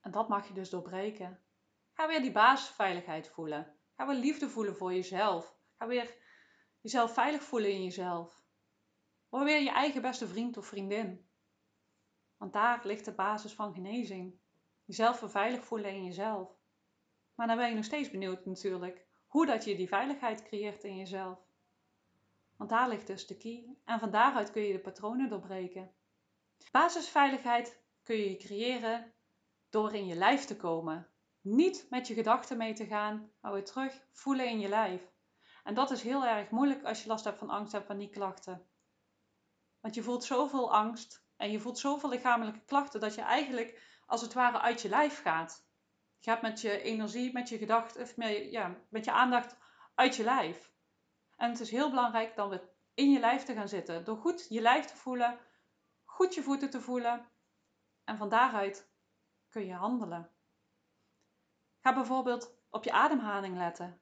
En 0.01 0.11
dat 0.11 0.29
mag 0.29 0.49
je 0.49 0.55
dus 0.55 0.71
doorbreken. 0.71 1.45
Ga 1.93 2.07
weer 2.07 2.21
die 2.21 2.33
basisveiligheid 2.33 3.29
voelen. 3.29 3.79
Ga 3.97 4.07
weer 4.07 4.17
liefde 4.17 4.49
voelen 4.49 4.77
voor 4.77 4.95
jezelf. 4.95 5.57
Ga 5.79 5.87
weer 5.87 6.17
jezelf 6.81 7.13
veilig 7.13 7.43
voelen 7.43 7.71
in 7.71 7.83
jezelf. 7.83 8.45
Word 9.29 9.45
weer 9.45 9.61
je 9.61 9.71
eigen 9.71 10.03
beste 10.03 10.29
vriend 10.29 10.57
of 10.57 10.67
vriendin. 10.67 11.26
Want 12.37 12.53
daar 12.53 12.81
ligt 12.85 13.05
de 13.05 13.13
basis 13.13 13.53
van 13.53 13.75
genezing. 13.75 14.39
Jezelf 14.85 15.23
veilig 15.25 15.65
voelen 15.65 15.91
in 15.91 16.05
jezelf. 16.05 16.57
Maar 17.35 17.47
dan 17.47 17.57
ben 17.57 17.69
je 17.69 17.75
nog 17.75 17.85
steeds 17.85 18.11
benieuwd 18.11 18.45
natuurlijk 18.45 19.07
hoe 19.27 19.47
dat 19.47 19.65
je 19.65 19.77
die 19.77 19.89
veiligheid 19.89 20.43
creëert 20.43 20.85
in 20.85 20.97
jezelf. 20.97 21.39
Want 22.57 22.71
daar 22.71 22.89
ligt 22.89 23.07
dus 23.07 23.27
de 23.27 23.37
key. 23.37 23.77
En 23.85 23.99
van 23.99 24.11
daaruit 24.11 24.51
kun 24.51 24.63
je 24.63 24.73
de 24.73 24.79
patronen 24.79 25.29
doorbreken. 25.29 25.95
Basisveiligheid 26.71 27.83
kun 28.03 28.17
je 28.17 28.37
creëren 28.37 29.13
door 29.71 29.95
in 29.95 30.07
je 30.07 30.15
lijf 30.15 30.45
te 30.45 30.57
komen. 30.57 31.09
Niet 31.41 31.87
met 31.91 32.07
je 32.07 32.15
gedachten 32.15 32.57
mee 32.57 32.75
te 32.75 32.87
gaan, 32.87 33.31
maar 33.41 33.53
weer 33.53 33.65
terug 33.65 34.07
voelen 34.13 34.49
in 34.49 34.61
je 34.61 34.69
lijf. 34.69 35.13
En 35.65 35.75
dat 35.75 35.91
is 35.91 36.03
heel 36.03 36.25
erg 36.25 36.51
moeilijk 36.51 36.85
als 36.85 37.03
je 37.03 37.09
last 37.09 37.25
hebt 37.25 37.39
van 37.39 37.51
angst- 37.51 37.75
en 37.75 37.87
paniekklachten. 37.87 38.67
Want 39.81 39.95
je 39.95 40.03
voelt 40.03 40.25
zoveel 40.25 40.73
angst 40.73 41.26
en 41.37 41.51
je 41.51 41.61
voelt 41.61 41.79
zoveel 41.79 42.09
lichamelijke 42.09 42.65
klachten 42.65 43.01
dat 43.01 43.15
je 43.15 43.21
eigenlijk 43.21 44.01
als 44.07 44.21
het 44.21 44.33
ware 44.33 44.61
uit 44.61 44.83
je 44.83 44.89
lijf 44.89 45.23
gaat. 45.23 45.67
Je 46.19 46.31
gaat 46.31 46.43
met 46.43 46.61
je 46.61 46.81
energie, 46.81 47.33
met 47.33 47.49
je 47.49 47.59
gedachten, 47.59 48.03
of 48.03 48.17
met, 48.17 48.51
ja, 48.51 48.77
met 48.89 49.05
je 49.05 49.13
aandacht 49.13 49.57
uit 49.95 50.17
je 50.17 50.25
lijf. 50.25 50.73
En 51.37 51.51
het 51.51 51.61
is 51.61 51.71
heel 51.71 51.91
belangrijk 51.91 52.37
dan 52.37 52.49
weer 52.49 52.69
in 52.95 53.11
je 53.11 53.19
lijf 53.19 53.45
te 53.45 53.55
gaan 53.55 53.69
zitten. 53.69 54.05
Door 54.05 54.17
goed 54.17 54.47
je 54.49 54.61
lijf 54.61 54.85
te 54.85 54.97
voelen, 54.97 55.39
goed 56.05 56.35
je 56.35 56.43
voeten 56.43 56.71
te 56.71 56.81
voelen. 56.81 57.29
En 58.05 58.17
van 58.17 58.29
daaruit 58.29 58.91
kun 59.49 59.67
je 59.67 59.75
handelen. 59.75 60.31
Ga 61.81 61.95
bijvoorbeeld 61.95 62.55
op 62.71 62.85
je 62.85 62.93
ademhaling 62.93 63.57
letten. 63.57 64.01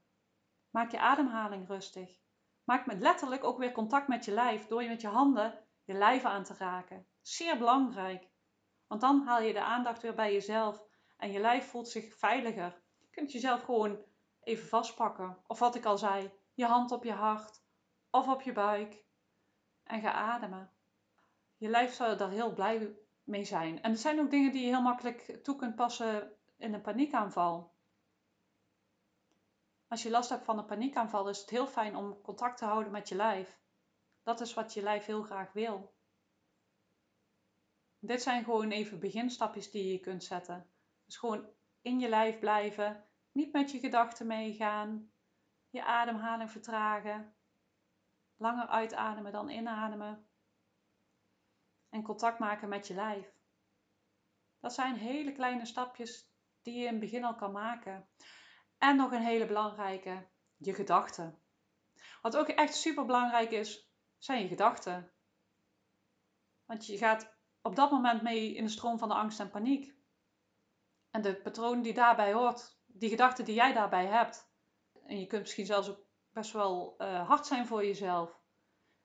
Maak 0.71 0.91
je 0.91 1.01
ademhaling 1.01 1.69
rustig. 1.69 2.23
Maak 2.65 2.87
met 2.87 3.01
letterlijk 3.01 3.45
ook 3.45 3.59
weer 3.59 3.73
contact 3.73 4.09
met 4.09 4.25
je 4.25 4.33
lijf 4.33 4.67
door 4.67 4.83
je 4.83 4.89
met 4.89 5.01
je 5.01 5.09
handen 5.09 5.64
je 5.85 5.95
lijf 5.95 6.25
aan 6.25 6.45
te 6.45 6.55
raken. 6.59 7.07
Zeer 7.21 7.59
belangrijk. 7.59 8.29
Want 8.87 9.01
dan 9.01 9.23
haal 9.27 9.41
je 9.41 9.53
de 9.53 9.63
aandacht 9.63 10.03
weer 10.03 10.15
bij 10.15 10.33
jezelf 10.33 10.85
en 11.17 11.33
je 11.33 11.41
lijf 11.41 11.69
voelt 11.71 11.89
zich 11.89 12.15
veiliger. 12.15 12.83
Je 13.01 13.09
kunt 13.11 13.33
jezelf 13.33 13.63
gewoon 13.63 14.05
even 14.41 14.69
vastpakken. 14.69 15.39
Of 15.47 15.59
wat 15.59 15.75
ik 15.75 15.85
al 15.85 15.99
zei, 15.99 16.33
je 16.55 16.65
hand 16.65 16.93
op 16.93 17.05
je 17.05 17.13
hart 17.13 17.63
of 18.11 18.29
op 18.29 18.43
je 18.43 18.53
buik 18.53 19.05
en 19.85 20.01
ga 20.01 20.13
ademen. 20.13 20.73
Je 21.57 21.69
lijf 21.69 21.93
zal 21.93 22.17
daar 22.17 22.31
heel 22.31 22.53
blij 22.53 22.99
mee 23.23 23.45
zijn. 23.45 23.83
En 23.83 23.91
er 23.91 23.99
zijn 23.99 24.21
ook 24.21 24.31
dingen 24.31 24.53
die 24.53 24.61
je 24.61 24.69
heel 24.69 24.83
makkelijk 24.83 25.39
toe 25.43 25.57
kunt 25.57 25.75
passen 25.75 26.33
in 26.57 26.75
een 26.75 26.81
paniekaanval. 26.81 27.73
Als 29.89 30.03
je 30.03 30.11
last 30.11 30.29
hebt 30.29 30.45
van 30.45 30.59
een 30.59 30.67
paniekaanval, 30.67 31.29
is 31.29 31.41
het 31.41 31.51
heel 31.51 31.67
fijn 31.67 31.97
om 31.97 32.21
contact 32.23 32.59
te 32.59 32.65
houden 32.65 32.93
met 32.93 33.09
je 33.09 33.15
lijf. 33.15 33.59
Dat 34.25 34.41
is 34.41 34.55
wat 34.55 34.75
je 34.75 34.83
lijf 34.83 35.05
heel 35.05 35.23
graag 35.23 35.53
wil. 35.53 35.95
Dit 37.99 38.23
zijn 38.23 38.45
gewoon 38.45 38.71
even 38.71 39.01
beginstapjes 39.01 39.71
die 39.71 39.93
je 39.93 40.01
kunt 40.01 40.25
zetten. 40.25 40.71
Dus 41.05 41.17
gewoon 41.17 41.49
in 41.81 41.99
je 41.99 42.09
lijf 42.09 42.39
blijven, 42.39 43.09
niet 43.33 43.53
met 43.53 43.71
je 43.71 43.79
gedachten 43.79 44.27
meegaan, 44.27 45.13
je 45.71 45.85
ademhaling 45.85 46.51
vertragen, 46.51 47.37
langer 48.37 48.67
uitademen 48.67 49.33
dan 49.33 49.49
inademen 49.49 50.29
en 51.89 52.03
contact 52.03 52.39
maken 52.39 52.69
met 52.69 52.87
je 52.87 52.95
lijf. 52.95 53.33
Dat 54.61 54.75
zijn 54.75 54.95
hele 54.95 55.33
kleine 55.33 55.67
stapjes 55.67 56.33
die 56.63 56.75
je 56.75 56.85
in 56.87 56.91
het 56.91 57.01
begin 57.01 57.25
al 57.25 57.35
kan 57.35 57.53
maken. 57.53 58.09
En 58.79 58.97
nog 58.97 59.13
een 59.13 59.23
hele 59.23 59.47
belangrijke, 59.47 60.29
je 60.57 60.75
gedachten. 60.75 61.43
Wat 62.23 62.37
ook 62.37 62.49
echt 62.49 62.75
super 62.75 63.05
belangrijk 63.05 63.51
is, 63.51 63.94
zijn 64.25 64.43
je 64.43 64.49
gedachten. 64.49 65.13
Want 66.65 66.87
je 66.87 66.99
gaat 66.99 67.37
op 67.63 67.77
dat 67.77 67.91
moment 67.91 68.23
mee 68.23 68.55
in 68.55 68.65
de 68.65 68.71
stroom 68.71 68.99
van 68.99 69.09
de 69.09 69.15
angst 69.15 69.41
en 69.41 69.51
paniek. 69.51 69.95
En 71.11 71.23
de 71.23 71.37
patroon 71.37 71.83
die 71.83 71.95
daarbij 71.95 72.33
hoort, 72.33 72.79
die 72.87 73.09
gedachten 73.09 73.45
die 73.45 73.55
jij 73.55 73.73
daarbij 73.73 74.07
hebt. 74.07 74.53
En 75.07 75.21
je 75.21 75.27
kunt 75.27 75.43
misschien 75.43 75.67
zelfs 75.67 75.89
ook 75.89 76.07
best 76.31 76.53
wel 76.53 76.95
uh, 76.99 77.29
hard 77.29 77.47
zijn 77.47 77.67
voor 77.67 77.85
jezelf. 77.85 78.43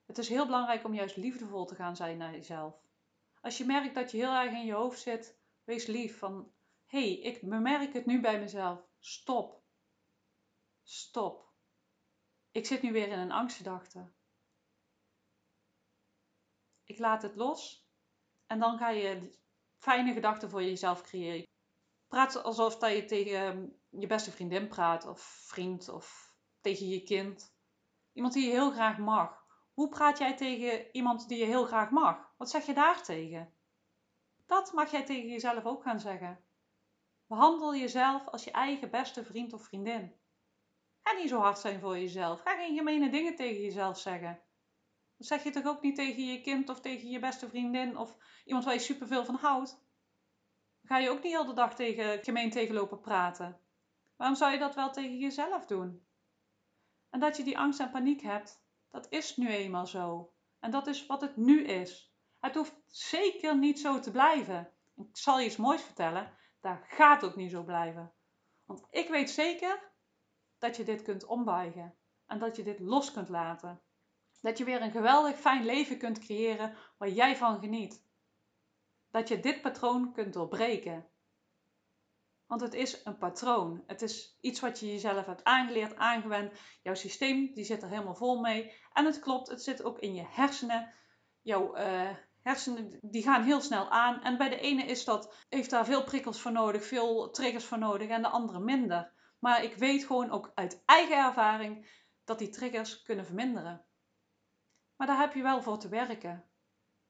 Het 0.06 0.18
is 0.18 0.30
heel 0.30 0.46
belangrijk 0.46 0.84
om 0.84 0.94
juist 0.94 1.16
liefdevol 1.16 1.66
te 1.66 1.76
gaan 1.76 1.96
zijn 1.96 2.18
naar 2.18 2.32
jezelf. 2.32 2.82
Als 3.42 3.58
je 3.58 3.66
merkt 3.66 3.96
dat 3.96 4.12
je 4.12 4.18
heel 4.18 4.34
erg 4.34 4.52
in 4.52 4.66
je 4.66 4.74
hoofd 4.74 5.00
zit, 5.00 5.40
wees 5.64 5.86
lief 5.86 6.20
van 6.20 6.54
hé, 6.86 7.00
hey, 7.00 7.20
ik 7.20 7.50
bemerk 7.50 7.94
het 7.94 8.06
nu 8.06 8.22
bij 8.22 8.40
mezelf. 8.40 8.88
Stop. 9.00 9.64
Stop. 10.84 11.54
Ik 12.52 12.66
zit 12.66 12.82
nu 12.82 12.92
weer 12.92 13.08
in 13.08 13.20
een 13.20 13.32
angstgedachte. 13.32 14.12
Ik 16.90 17.00
laat 17.00 17.22
het 17.22 17.36
los 17.36 17.88
en 18.48 18.60
dan 18.60 18.78
ga 18.78 18.90
je 18.90 19.38
fijne 19.78 20.14
gedachten 20.14 20.50
voor 20.50 20.64
jezelf 20.64 21.02
creëren. 21.02 21.48
Praat 22.08 22.44
alsof 22.44 22.78
dat 22.78 22.92
je 22.92 23.06
tegen 23.06 23.80
je 23.90 24.08
beste 24.08 24.32
vriendin 24.32 24.68
praat, 24.68 25.06
of 25.06 25.22
vriend, 25.22 25.90
of 25.90 26.36
tegen 26.62 26.88
je 26.88 27.04
kind. 27.04 27.56
Iemand 28.14 28.34
die 28.34 28.46
je 28.46 28.52
heel 28.52 28.72
graag 28.72 28.98
mag. 28.98 29.46
Hoe 29.74 29.90
praat 29.90 30.18
jij 30.18 30.36
tegen 30.36 30.92
iemand 30.92 31.28
die 31.28 31.38
je 31.38 31.46
heel 31.46 31.66
graag 31.66 31.90
mag? 31.90 32.34
Wat 32.38 32.50
zeg 32.50 32.66
je 32.66 32.74
daar 32.74 33.04
tegen? 33.04 33.54
Dat 34.46 34.74
mag 34.74 34.92
jij 34.92 35.06
tegen 35.06 35.30
jezelf 35.30 35.66
ook 35.66 35.84
gaan 35.84 36.00
zeggen. 36.00 36.44
Behandel 37.28 37.76
jezelf 37.76 38.28
als 38.28 38.44
je 38.44 38.52
eigen 38.52 38.92
beste 38.92 39.24
vriend 39.24 39.54
of 39.54 39.64
vriendin. 39.64 40.16
Ga 41.02 41.14
niet 41.14 41.30
zo 41.30 41.40
hard 41.40 41.60
zijn 41.60 41.80
voor 41.80 41.98
jezelf. 41.98 42.42
Ga 42.42 42.56
geen 42.56 42.78
gemene 42.78 43.10
dingen 43.10 43.36
tegen 43.36 43.62
jezelf 43.62 44.00
zeggen. 44.00 44.44
Dat 45.20 45.28
zeg 45.28 45.44
je 45.44 45.50
toch 45.50 45.66
ook 45.66 45.82
niet 45.82 45.96
tegen 45.96 46.26
je 46.26 46.42
kind 46.42 46.70
of 46.70 46.80
tegen 46.82 47.10
je 47.10 47.20
beste 47.20 47.50
vriendin 47.50 47.98
of 47.98 48.18
iemand 48.46 48.66
waar 48.66 48.74
je 48.74 48.80
superveel 48.80 49.26
van 49.26 49.36
houdt? 49.36 49.84
Ga 50.84 50.98
je 50.98 51.10
ook 51.10 51.24
niet 51.24 51.32
heel 51.32 51.46
de 51.46 51.54
dag 51.54 51.76
tegen, 51.76 52.24
gemeen 52.24 52.50
tegenlopen 52.50 53.00
praten. 53.00 53.60
Waarom 54.16 54.38
zou 54.38 54.52
je 54.52 54.60
dat 54.60 54.76
wel 54.76 54.92
tegen 54.92 55.18
jezelf 55.18 55.66
doen? 55.66 56.08
En 57.10 57.20
dat 57.20 57.38
je 57.38 57.44
die 57.44 57.58
angst 57.58 57.80
en 57.80 57.92
paniek 57.92 58.22
hebt, 58.22 58.64
dat 58.90 59.08
is 59.10 59.38
nu 59.38 59.48
eenmaal 59.48 59.88
zo. 59.88 60.34
En 60.60 60.72
dat 60.72 60.88
is 60.88 61.06
wat 61.06 61.22
het 61.22 61.36
nu 61.36 61.64
is. 61.64 62.14
Het 62.40 62.56
hoeft 62.56 62.82
zeker 62.86 63.58
niet 63.58 63.80
zo 63.80 64.00
te 64.00 64.12
blijven. 64.12 64.74
Ik 64.96 65.18
zal 65.18 65.40
je 65.40 65.46
iets 65.46 65.58
moois 65.58 65.82
vertellen, 65.82 66.38
dat 66.60 66.78
gaat 66.84 67.24
ook 67.24 67.36
niet 67.36 67.52
zo 67.52 67.64
blijven. 67.64 68.14
Want 68.66 68.88
ik 68.90 69.10
weet 69.10 69.30
zeker 69.30 69.92
dat 70.58 70.76
je 70.76 70.84
dit 70.84 71.02
kunt 71.02 71.26
ombuigen 71.26 71.98
en 72.26 72.40
dat 72.40 72.56
je 72.56 72.64
dit 72.64 72.80
los 72.80 73.12
kunt 73.12 73.30
laten. 73.30 73.82
Dat 74.42 74.58
je 74.58 74.64
weer 74.64 74.82
een 74.82 74.92
geweldig 74.92 75.40
fijn 75.40 75.66
leven 75.66 75.98
kunt 75.98 76.20
creëren 76.20 76.76
waar 76.98 77.10
jij 77.10 77.38
van 77.38 77.60
geniet. 77.60 78.08
Dat 79.12 79.28
je 79.28 79.40
dit 79.40 79.62
patroon 79.62 80.14
kunt 80.14 80.34
doorbreken. 80.34 81.10
Want 82.50 82.62
het 82.62 82.74
is 82.74 83.02
een 83.04 83.18
patroon. 83.18 83.84
Het 83.88 84.02
is 84.02 84.38
iets 84.42 84.60
wat 84.60 84.80
je 84.80 84.86
jezelf 84.88 85.26
hebt 85.26 85.44
aangeleerd, 85.44 85.96
aangewend. 85.96 86.52
Jouw 86.84 86.94
systeem 86.94 87.54
die 87.54 87.64
zit 87.64 87.84
er 87.84 87.90
helemaal 87.90 88.16
vol 88.16 88.40
mee. 88.40 88.74
En 88.94 89.06
het 89.06 89.20
klopt, 89.20 89.50
het 89.50 89.64
zit 89.64 89.84
ook 89.84 90.00
in 90.00 90.16
je 90.16 90.26
hersenen. 90.30 90.94
Jouw 91.42 91.78
uh, 91.78 92.10
hersenen 92.42 93.00
die 93.02 93.24
gaan 93.24 93.44
heel 93.44 93.62
snel 93.62 93.90
aan. 93.90 94.22
En 94.22 94.38
bij 94.38 94.50
de 94.50 94.60
ene 94.60 94.84
is 94.84 95.06
dat, 95.06 95.46
heeft 95.50 95.70
daar 95.70 95.86
veel 95.86 96.04
prikkels 96.04 96.42
voor 96.42 96.52
nodig, 96.52 96.86
veel 96.86 97.30
triggers 97.30 97.66
voor 97.66 97.80
nodig 97.80 98.10
en 98.10 98.22
de 98.22 98.28
andere 98.28 98.60
minder. 98.60 99.12
Maar 99.40 99.64
ik 99.64 99.76
weet 99.76 100.04
gewoon 100.04 100.32
ook 100.32 100.52
uit 100.56 100.84
eigen 100.86 101.18
ervaring 101.18 101.88
dat 102.24 102.40
die 102.40 102.50
triggers 102.50 103.02
kunnen 103.02 103.26
verminderen. 103.26 103.86
Maar 105.00 105.08
daar 105.08 105.20
heb 105.20 105.34
je 105.34 105.42
wel 105.42 105.62
voor 105.62 105.78
te 105.78 105.90
werken. 105.90 106.46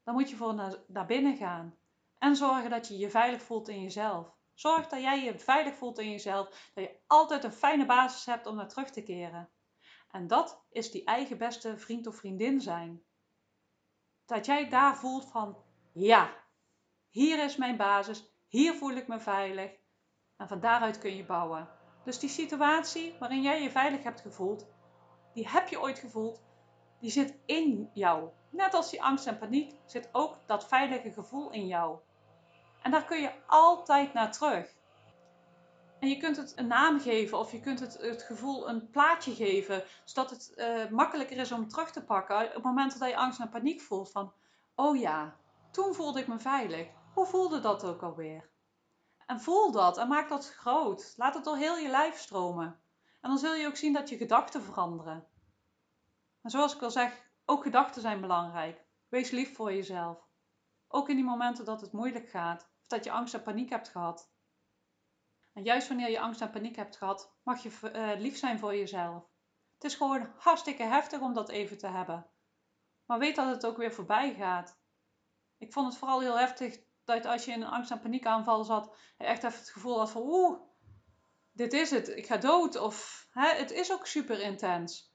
Dan 0.03 0.13
moet 0.13 0.29
je 0.29 0.35
voor 0.35 0.53
naar, 0.53 0.75
naar 0.87 1.05
binnen 1.05 1.37
gaan. 1.37 1.77
En 2.17 2.35
zorgen 2.35 2.69
dat 2.69 2.87
je 2.87 2.97
je 2.97 3.09
veilig 3.09 3.41
voelt 3.41 3.67
in 3.67 3.81
jezelf. 3.81 4.35
Zorg 4.53 4.87
dat 4.87 5.01
jij 5.01 5.23
je 5.23 5.39
veilig 5.39 5.75
voelt 5.75 5.99
in 5.99 6.11
jezelf. 6.11 6.71
Dat 6.73 6.83
je 6.83 6.99
altijd 7.07 7.43
een 7.43 7.51
fijne 7.51 7.85
basis 7.85 8.25
hebt 8.25 8.45
om 8.45 8.55
naar 8.55 8.67
terug 8.67 8.89
te 8.89 9.03
keren. 9.03 9.49
En 10.11 10.27
dat 10.27 10.65
is 10.69 10.91
die 10.91 11.03
eigen 11.03 11.37
beste 11.37 11.77
vriend 11.77 12.07
of 12.07 12.15
vriendin 12.15 12.61
zijn. 12.61 13.03
Dat 14.25 14.45
jij 14.45 14.69
daar 14.69 14.97
voelt 14.97 15.31
van, 15.31 15.57
ja, 15.93 16.33
hier 17.09 17.43
is 17.43 17.57
mijn 17.57 17.77
basis, 17.77 18.33
hier 18.47 18.73
voel 18.73 18.93
ik 18.93 19.07
me 19.07 19.19
veilig. 19.19 19.71
En 20.37 20.47
van 20.47 20.59
daaruit 20.59 20.97
kun 20.97 21.15
je 21.15 21.25
bouwen. 21.25 21.69
Dus 22.03 22.19
die 22.19 22.29
situatie 22.29 23.15
waarin 23.19 23.41
jij 23.41 23.61
je 23.61 23.71
veilig 23.71 24.03
hebt 24.03 24.21
gevoeld, 24.21 24.67
die 25.33 25.49
heb 25.49 25.67
je 25.67 25.81
ooit 25.81 25.99
gevoeld, 25.99 26.47
die 26.99 27.11
zit 27.11 27.37
in 27.45 27.89
jou. 27.93 28.29
Net 28.49 28.73
als 28.73 28.89
die 28.89 29.03
angst 29.03 29.27
en 29.27 29.37
paniek 29.37 29.75
zit 29.85 30.09
ook 30.11 30.37
dat 30.45 30.67
veilige 30.67 31.11
gevoel 31.11 31.51
in 31.51 31.67
jou. 31.67 31.97
En 32.81 32.91
daar 32.91 33.05
kun 33.05 33.21
je 33.21 33.31
altijd 33.47 34.13
naar 34.13 34.31
terug. 34.31 34.77
En 35.99 36.09
je 36.09 36.17
kunt 36.17 36.37
het 36.37 36.53
een 36.55 36.67
naam 36.67 36.99
geven 36.99 37.37
of 37.37 37.51
je 37.51 37.59
kunt 37.59 37.79
het, 37.79 37.97
het 38.01 38.23
gevoel 38.23 38.69
een 38.69 38.89
plaatje 38.89 39.35
geven, 39.35 39.83
zodat 40.03 40.29
het 40.29 40.53
uh, 40.55 40.89
makkelijker 40.89 41.37
is 41.37 41.51
om 41.51 41.67
terug 41.67 41.91
te 41.91 42.03
pakken 42.03 42.45
op 42.45 42.53
het 42.53 42.63
moment 42.63 42.99
dat 42.99 43.09
je 43.09 43.17
angst 43.17 43.39
en 43.39 43.49
paniek 43.49 43.81
voelt. 43.81 44.11
Van, 44.11 44.33
oh 44.75 44.99
ja, 44.99 45.35
toen 45.71 45.93
voelde 45.93 46.19
ik 46.19 46.27
me 46.27 46.39
veilig. 46.39 46.87
Hoe 47.13 47.25
voelde 47.25 47.59
dat 47.59 47.83
ook 47.83 48.01
alweer? 48.01 48.49
En 49.25 49.41
voel 49.41 49.71
dat 49.71 49.97
en 49.97 50.07
maak 50.07 50.29
dat 50.29 50.49
groot. 50.49 51.13
Laat 51.17 51.33
het 51.33 51.43
door 51.43 51.57
heel 51.57 51.77
je 51.77 51.89
lijf 51.89 52.17
stromen. 52.17 52.79
En 53.21 53.29
dan 53.29 53.37
zul 53.37 53.53
je 53.53 53.67
ook 53.67 53.75
zien 53.75 53.93
dat 53.93 54.09
je 54.09 54.17
gedachten 54.17 54.63
veranderen. 54.63 55.27
En 56.41 56.49
zoals 56.49 56.75
ik 56.75 56.81
al 56.81 56.91
zeg, 56.91 57.31
ook 57.45 57.63
gedachten 57.63 58.01
zijn 58.01 58.21
belangrijk. 58.21 58.85
Wees 59.07 59.29
lief 59.29 59.55
voor 59.55 59.73
jezelf. 59.73 60.27
Ook 60.87 61.09
in 61.09 61.15
die 61.15 61.25
momenten 61.25 61.65
dat 61.65 61.81
het 61.81 61.91
moeilijk 61.91 62.29
gaat 62.29 62.61
of 62.61 62.87
dat 62.87 63.03
je 63.03 63.11
angst 63.11 63.33
en 63.33 63.43
paniek 63.43 63.69
hebt 63.69 63.89
gehad. 63.89 64.31
En 65.53 65.63
juist 65.63 65.87
wanneer 65.87 66.09
je 66.09 66.19
angst 66.19 66.41
en 66.41 66.51
paniek 66.51 66.75
hebt 66.75 66.97
gehad, 66.97 67.35
mag 67.43 67.63
je 67.63 67.69
uh, 67.83 68.19
lief 68.19 68.37
zijn 68.37 68.59
voor 68.59 68.75
jezelf. 68.75 69.23
Het 69.73 69.83
is 69.83 69.95
gewoon 69.95 70.33
hartstikke 70.37 70.83
heftig 70.83 71.19
om 71.19 71.33
dat 71.33 71.49
even 71.49 71.77
te 71.77 71.87
hebben. 71.87 72.29
Maar 73.05 73.19
weet 73.19 73.35
dat 73.35 73.47
het 73.47 73.65
ook 73.65 73.77
weer 73.77 73.93
voorbij 73.93 74.33
gaat. 74.33 74.79
Ik 75.57 75.73
vond 75.73 75.87
het 75.87 75.97
vooral 75.97 76.19
heel 76.19 76.37
heftig 76.37 76.79
dat 77.03 77.25
als 77.25 77.45
je 77.45 77.51
in 77.51 77.61
een 77.61 77.67
angst- 77.67 77.91
en 77.91 77.99
paniekaanval 77.99 78.63
zat, 78.63 78.95
je 79.17 79.23
echt 79.23 79.43
even 79.43 79.59
het 79.59 79.69
gevoel 79.69 79.97
had 79.97 80.11
van 80.11 80.21
oeh, 80.21 80.61
dit 81.51 81.73
is 81.73 81.89
het, 81.89 82.07
ik 82.07 82.25
ga 82.25 82.37
dood. 82.37 82.75
Of 82.75 83.27
hè, 83.31 83.47
het 83.47 83.71
is 83.71 83.91
ook 83.91 84.05
super 84.05 84.41
intens. 84.41 85.08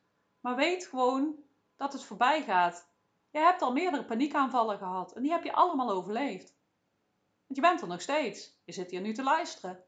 Maar 0.45 0.57
weet 0.57 0.87
gewoon 0.87 1.37
dat 1.77 1.93
het 1.93 2.05
voorbij 2.05 2.43
gaat. 2.43 2.89
Je 3.31 3.39
hebt 3.39 3.63
al 3.63 3.73
meerdere 3.73 4.05
paniekaanvallen 4.05 4.79
gehad 4.79 5.13
en 5.13 5.23
die 5.23 5.31
heb 5.31 5.45
je 5.45 5.53
allemaal 5.53 5.91
overleefd. 5.91 6.57
Want 7.47 7.57
je 7.57 7.61
bent 7.61 7.81
er 7.81 7.89
nog 7.89 8.01
steeds. 8.01 8.61
Je 8.65 8.73
zit 8.73 8.91
hier 8.91 9.01
nu 9.01 9.13
te 9.13 9.23
luisteren. 9.23 9.85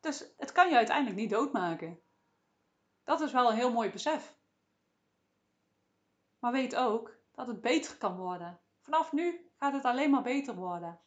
Dus 0.00 0.34
het 0.36 0.52
kan 0.52 0.68
je 0.68 0.76
uiteindelijk 0.76 1.16
niet 1.16 1.30
doodmaken. 1.30 2.00
Dat 3.04 3.20
is 3.20 3.32
wel 3.32 3.50
een 3.50 3.56
heel 3.56 3.72
mooi 3.72 3.90
besef. 3.90 4.38
Maar 6.38 6.52
weet 6.52 6.76
ook 6.76 7.16
dat 7.32 7.46
het 7.46 7.60
beter 7.60 7.96
kan 7.96 8.16
worden. 8.16 8.60
Vanaf 8.80 9.12
nu 9.12 9.50
gaat 9.56 9.72
het 9.72 9.84
alleen 9.84 10.10
maar 10.10 10.22
beter 10.22 10.54
worden. 10.54 11.00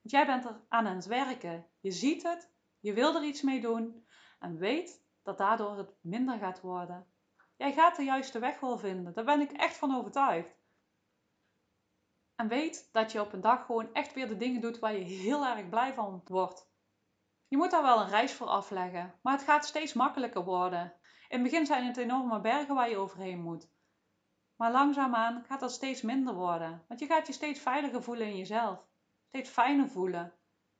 Want 0.00 0.10
jij 0.10 0.26
bent 0.26 0.44
er 0.44 0.60
aan 0.68 0.86
het 0.86 1.06
werken. 1.06 1.66
Je 1.80 1.90
ziet 1.90 2.22
het, 2.22 2.52
je 2.80 2.92
wil 2.92 3.14
er 3.14 3.24
iets 3.24 3.42
mee 3.42 3.60
doen 3.60 4.06
en 4.38 4.56
weet 4.56 5.04
dat 5.22 5.38
daardoor 5.38 5.76
het 5.76 5.94
minder 6.00 6.38
gaat 6.38 6.60
worden. 6.60 7.13
Jij 7.56 7.72
gaat 7.72 7.96
de 7.96 8.04
juiste 8.04 8.38
weg 8.38 8.60
wel 8.60 8.78
vinden. 8.78 9.14
Daar 9.14 9.24
ben 9.24 9.40
ik 9.40 9.52
echt 9.52 9.76
van 9.76 9.96
overtuigd. 9.96 10.62
En 12.34 12.48
weet 12.48 12.88
dat 12.92 13.12
je 13.12 13.20
op 13.20 13.32
een 13.32 13.40
dag 13.40 13.64
gewoon 13.66 13.92
echt 13.92 14.14
weer 14.14 14.28
de 14.28 14.36
dingen 14.36 14.60
doet 14.60 14.78
waar 14.78 14.92
je 14.92 15.04
heel 15.04 15.46
erg 15.46 15.68
blij 15.68 15.94
van 15.94 16.22
wordt. 16.24 16.72
Je 17.48 17.56
moet 17.56 17.70
daar 17.70 17.82
wel 17.82 18.00
een 18.00 18.08
reis 18.08 18.32
voor 18.32 18.46
afleggen, 18.46 19.18
maar 19.22 19.32
het 19.32 19.42
gaat 19.42 19.64
steeds 19.64 19.92
makkelijker 19.92 20.44
worden. 20.44 20.94
In 21.28 21.40
het 21.40 21.42
begin 21.42 21.66
zijn 21.66 21.86
het 21.86 21.96
enorme 21.96 22.40
bergen 22.40 22.74
waar 22.74 22.90
je 22.90 22.96
overheen 22.96 23.42
moet. 23.42 23.72
Maar 24.56 24.72
langzaamaan 24.72 25.44
gaat 25.44 25.60
dat 25.60 25.72
steeds 25.72 26.02
minder 26.02 26.34
worden, 26.34 26.84
want 26.88 27.00
je 27.00 27.06
gaat 27.06 27.26
je 27.26 27.32
steeds 27.32 27.60
veiliger 27.60 28.02
voelen 28.02 28.26
in 28.26 28.36
jezelf, 28.36 28.86
steeds 29.28 29.50
fijner 29.50 29.88
voelen. 29.88 30.34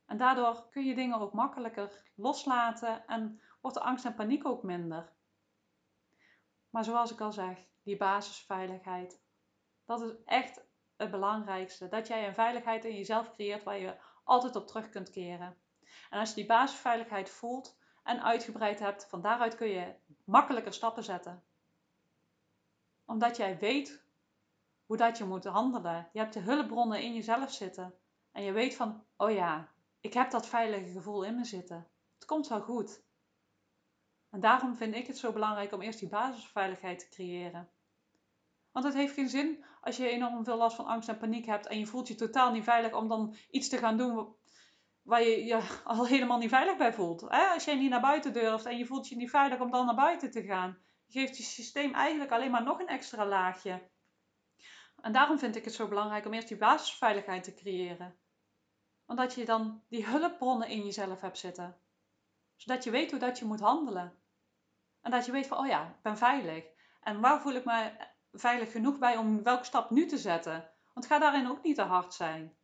En 0.07 0.17
daardoor 0.17 0.69
kun 0.71 0.85
je 0.85 0.95
dingen 0.95 1.21
ook 1.21 1.33
makkelijker 1.33 2.11
loslaten 2.15 3.07
en 3.07 3.41
wordt 3.61 3.77
de 3.77 3.83
angst 3.83 4.05
en 4.05 4.15
paniek 4.15 4.47
ook 4.47 4.63
minder. 4.63 5.13
Maar 6.75 6.85
zoals 6.85 7.13
ik 7.13 7.21
al 7.21 7.33
zeg, 7.33 7.59
die 7.83 7.97
basisveiligheid, 7.97 9.23
dat 9.85 10.01
is 10.01 10.11
echt 10.25 10.65
het 10.97 11.11
belangrijkste. 11.11 11.89
Dat 11.89 12.07
jij 12.07 12.27
een 12.27 12.35
veiligheid 12.35 12.85
in 12.85 12.97
jezelf 12.97 13.31
creëert 13.31 13.63
waar 13.63 13.79
je 13.79 13.97
altijd 14.25 14.57
op 14.57 14.67
terug 14.67 14.89
kunt 14.89 15.11
keren. 15.11 15.57
En 16.11 16.19
als 16.19 16.29
je 16.29 16.35
die 16.35 16.47
basisveiligheid 16.47 17.31
voelt 17.31 17.79
en 18.03 18.23
uitgebreid 18.23 18.79
hebt, 18.79 19.07
van 19.09 19.21
daaruit 19.21 19.55
kun 19.55 19.69
je 19.69 19.95
makkelijker 20.25 20.73
stappen 20.73 21.05
zetten 21.05 21.45
omdat 23.07 23.37
jij 23.37 23.59
weet 23.59 24.05
hoe 24.87 24.97
dat 24.97 25.19
je 25.19 25.25
moet 25.25 25.45
handelen. 25.45 26.09
Je 26.13 26.19
hebt 26.19 26.33
de 26.33 26.41
hulpbronnen 26.41 27.03
in 27.03 27.15
jezelf 27.15 27.53
zitten. 27.53 27.95
En 28.33 28.43
je 28.43 28.53
weet 28.53 28.75
van, 28.75 29.05
oh 29.17 29.31
ja, 29.31 29.73
ik 30.01 30.15
heb 30.15 30.31
dat 30.31 30.47
veilige 30.47 30.93
gevoel 30.93 31.25
in 31.25 31.35
me 31.35 31.45
zitten. 31.45 31.89
Het 32.15 32.25
komt 32.25 32.49
wel 32.49 32.61
goed. 32.61 33.04
En 34.35 34.41
daarom 34.41 34.77
vind 34.77 34.95
ik 34.95 35.07
het 35.07 35.19
zo 35.19 35.33
belangrijk 35.33 35.73
om 35.73 35.83
eerst 35.83 35.99
die 35.99 36.09
basisveiligheid 36.09 36.99
te 36.99 37.09
creëren. 37.09 37.69
Want 38.73 38.85
het 38.85 38.95
heeft 38.95 39.15
geen 39.15 39.29
zin 39.29 39.65
als 39.81 39.97
je 39.97 40.09
enorm 40.09 40.45
veel 40.45 40.57
last 40.57 40.77
van 40.77 40.87
angst 40.87 41.09
en 41.09 41.19
paniek 41.19 41.47
hebt 41.47 41.67
en 41.67 41.79
je 41.79 41.87
voelt 41.87 42.09
je 42.09 42.15
totaal 42.15 42.53
niet 42.53 42.65
veilig 42.65 42.95
om 42.95 43.09
dan 43.09 43.37
iets 43.51 43.69
te 43.69 43.79
gaan 43.79 43.97
doen 43.97 44.35
waar 45.03 45.23
je 45.23 45.45
je 45.45 45.61
al 45.85 46.07
helemaal 46.07 46.39
niet 46.39 46.49
veilig 46.49 46.77
bij 46.77 46.93
voelt. 46.93 47.29
Als 47.29 47.65
je 47.65 47.75
niet 47.75 47.91
naar 47.91 48.01
buiten 48.01 48.33
durft 48.33 48.65
en 48.65 48.79
je 48.79 48.87
voelt 48.87 49.09
je 49.09 49.17
niet 49.17 49.31
veilig 49.31 49.61
om 49.61 49.71
dan 49.71 49.87
naar 49.87 49.95
buiten 49.95 50.31
te 50.31 50.43
gaan, 50.43 50.79
geeft 51.09 51.37
je 51.37 51.43
systeem 51.43 51.95
eigenlijk 51.95 52.33
alleen 52.33 52.51
maar 52.51 52.65
nog 52.65 52.81
een 52.81 52.89
extra 52.89 53.27
laagje. 53.27 53.91
En 55.01 55.13
daarom 55.13 55.39
vind 55.39 55.57
ik 55.57 55.65
het 55.65 55.75
zo 55.75 55.89
belangrijk 55.89 56.27
om 56.27 56.33
eerst 56.33 56.49
die 56.49 56.57
basisveiligheid 56.57 57.45
te 57.45 57.55
creëren. 57.55 58.17
Omdat 59.07 59.35
je 59.35 59.45
dan 59.45 59.83
die 59.89 60.07
hulpbronnen 60.07 60.69
in 60.69 60.85
jezelf 60.85 61.21
hebt 61.21 61.39
zitten. 61.39 61.79
Zodat 62.57 62.85
je 62.85 62.91
weet 62.91 63.11
hoe 63.11 63.21
dat 63.21 63.39
je 63.39 63.45
moet 63.45 63.61
handelen. 63.61 64.23
En 65.05 65.11
dat 65.11 65.27
je 65.27 65.33
weet 65.33 65.47
van, 65.47 65.59
oh 65.59 65.67
ja, 65.67 65.87
ik 65.87 66.03
ben 66.03 66.17
veilig. 66.17 66.65
En 67.01 67.21
waar 67.21 67.41
voel 67.41 67.53
ik 67.53 67.65
me 67.65 67.93
veilig 68.33 68.73
genoeg 68.73 68.99
bij 68.99 69.17
om 69.17 69.43
welke 69.43 69.65
stap 69.65 69.91
nu 69.91 70.07
te 70.07 70.19
zetten? 70.19 70.71
Want 70.95 71.07
ga 71.07 71.19
daarin 71.19 71.49
ook 71.51 71.63
niet 71.63 71.77
te 71.77 71.83
hard 71.83 72.15
zijn. 72.15 72.57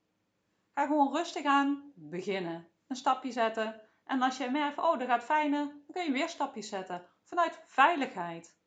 Ga 0.74 0.86
gewoon 0.86 1.12
rustig 1.12 1.44
aan 1.44 1.92
beginnen. 1.94 2.68
een 2.86 2.96
stapje 2.96 3.32
zetten. 3.32 3.80
En 4.04 4.22
als 4.22 4.36
je 4.36 4.50
merkt, 4.50 4.78
oh, 4.78 4.98
dat 4.98 5.08
gaat 5.08 5.24
fijner, 5.24 5.66
dan 5.66 5.92
kun 5.92 6.04
je 6.04 6.12
weer 6.12 6.28
stapjes 6.28 6.68
zetten. 6.68 7.06
Vanuit 7.22 7.62
veiligheid. 7.66 8.58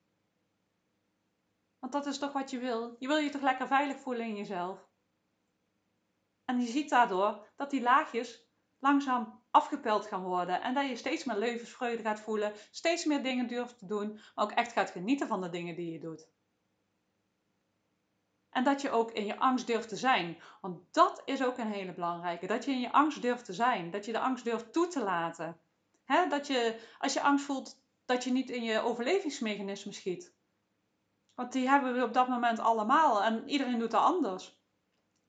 Want 1.80 1.92
dat 1.92 2.06
is 2.06 2.20
toch 2.20 2.34
wat 2.34 2.50
je 2.50 2.60
wil? 2.60 2.96
Je 3.00 3.08
wil 3.08 3.18
je 3.18 3.30
toch 3.30 3.42
lekker 3.42 3.68
veilig 3.68 4.00
voelen 4.00 4.26
in 4.26 4.36
jezelf? 4.36 4.88
En 6.46 6.62
je 6.62 6.68
ziet 6.68 6.90
daardoor 6.90 7.48
dat 7.56 7.70
die 7.70 7.82
laagjes 7.82 8.53
langzaam 8.84 9.42
afgepeld 9.52 10.06
gaan 10.06 10.24
worden. 10.24 10.62
En 10.62 10.74
dat 10.74 10.88
je 10.88 10.96
steeds 10.96 11.24
meer 11.24 11.38
levensvreugde 11.38 12.04
gaat 12.04 12.20
voelen, 12.20 12.54
steeds 12.72 13.06
meer 13.06 13.24
dingen 13.24 13.48
durft 13.48 13.80
te 13.80 13.86
doen, 13.86 14.14
maar 14.14 14.46
ook 14.46 14.52
echt 14.52 14.72
gaat 14.72 14.90
genieten 14.90 15.28
van 15.28 15.42
de 15.42 15.50
dingen 15.50 15.76
die 15.76 15.92
je 15.92 16.00
doet. 16.00 16.28
En 18.50 18.64
dat 18.64 18.82
je 18.82 18.90
ook 18.90 19.12
in 19.12 19.26
je 19.26 19.40
angst 19.40 19.68
durft 19.68 19.90
te 19.90 19.96
zijn. 19.96 20.38
Want 20.62 20.94
dat 20.94 21.22
is 21.26 21.44
ook 21.44 21.58
een 21.58 21.72
hele 21.72 21.94
belangrijke. 21.94 22.48
Dat 22.48 22.66
je 22.66 22.72
in 22.72 22.80
je 22.80 22.92
angst 22.92 23.22
durft 23.22 23.46
te 23.46 23.54
zijn. 23.54 23.92
Dat 23.92 24.06
je 24.06 24.12
de 24.12 24.20
angst 24.20 24.44
durft 24.44 24.74
toe 24.74 24.88
te 24.88 25.04
laten. 25.04 25.60
dat 26.30 26.48
je, 26.48 26.80
als 27.00 27.14
je 27.14 27.22
angst 27.22 27.46
voelt, 27.46 27.82
dat 28.06 28.24
je 28.24 28.32
niet 28.32 28.50
in 28.50 28.64
je 28.64 28.80
overlevingsmechanisme 28.80 29.94
schiet. 29.94 30.36
Want 31.36 31.52
die 31.52 31.70
hebben 31.70 31.94
we 31.94 32.04
op 32.04 32.14
dat 32.14 32.28
moment 32.28 32.60
allemaal. 32.60 33.24
En 33.24 33.50
iedereen 33.50 33.80
doet 33.80 33.92
dat 33.92 34.02
anders. 34.02 34.63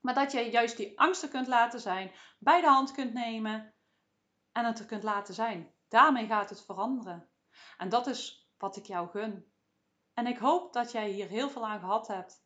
Maar 0.05 0.13
dat 0.13 0.31
je 0.31 0.49
juist 0.49 0.77
die 0.77 0.99
angsten 0.99 1.29
kunt 1.29 1.47
laten 1.47 1.79
zijn. 1.79 2.11
Bij 2.39 2.61
de 2.61 2.67
hand 2.67 2.91
kunt 2.91 3.13
nemen. 3.13 3.73
En 4.51 4.65
het 4.65 4.79
er 4.79 4.85
kunt 4.85 5.03
laten 5.03 5.33
zijn. 5.33 5.73
Daarmee 5.87 6.27
gaat 6.27 6.49
het 6.49 6.65
veranderen. 6.65 7.29
En 7.77 7.89
dat 7.89 8.07
is 8.07 8.49
wat 8.57 8.75
ik 8.75 8.85
jou 8.85 9.09
gun. 9.09 9.53
En 10.13 10.27
ik 10.27 10.37
hoop 10.37 10.73
dat 10.73 10.91
jij 10.91 11.09
hier 11.09 11.27
heel 11.27 11.49
veel 11.49 11.67
aan 11.67 11.79
gehad 11.79 12.07
hebt. 12.07 12.45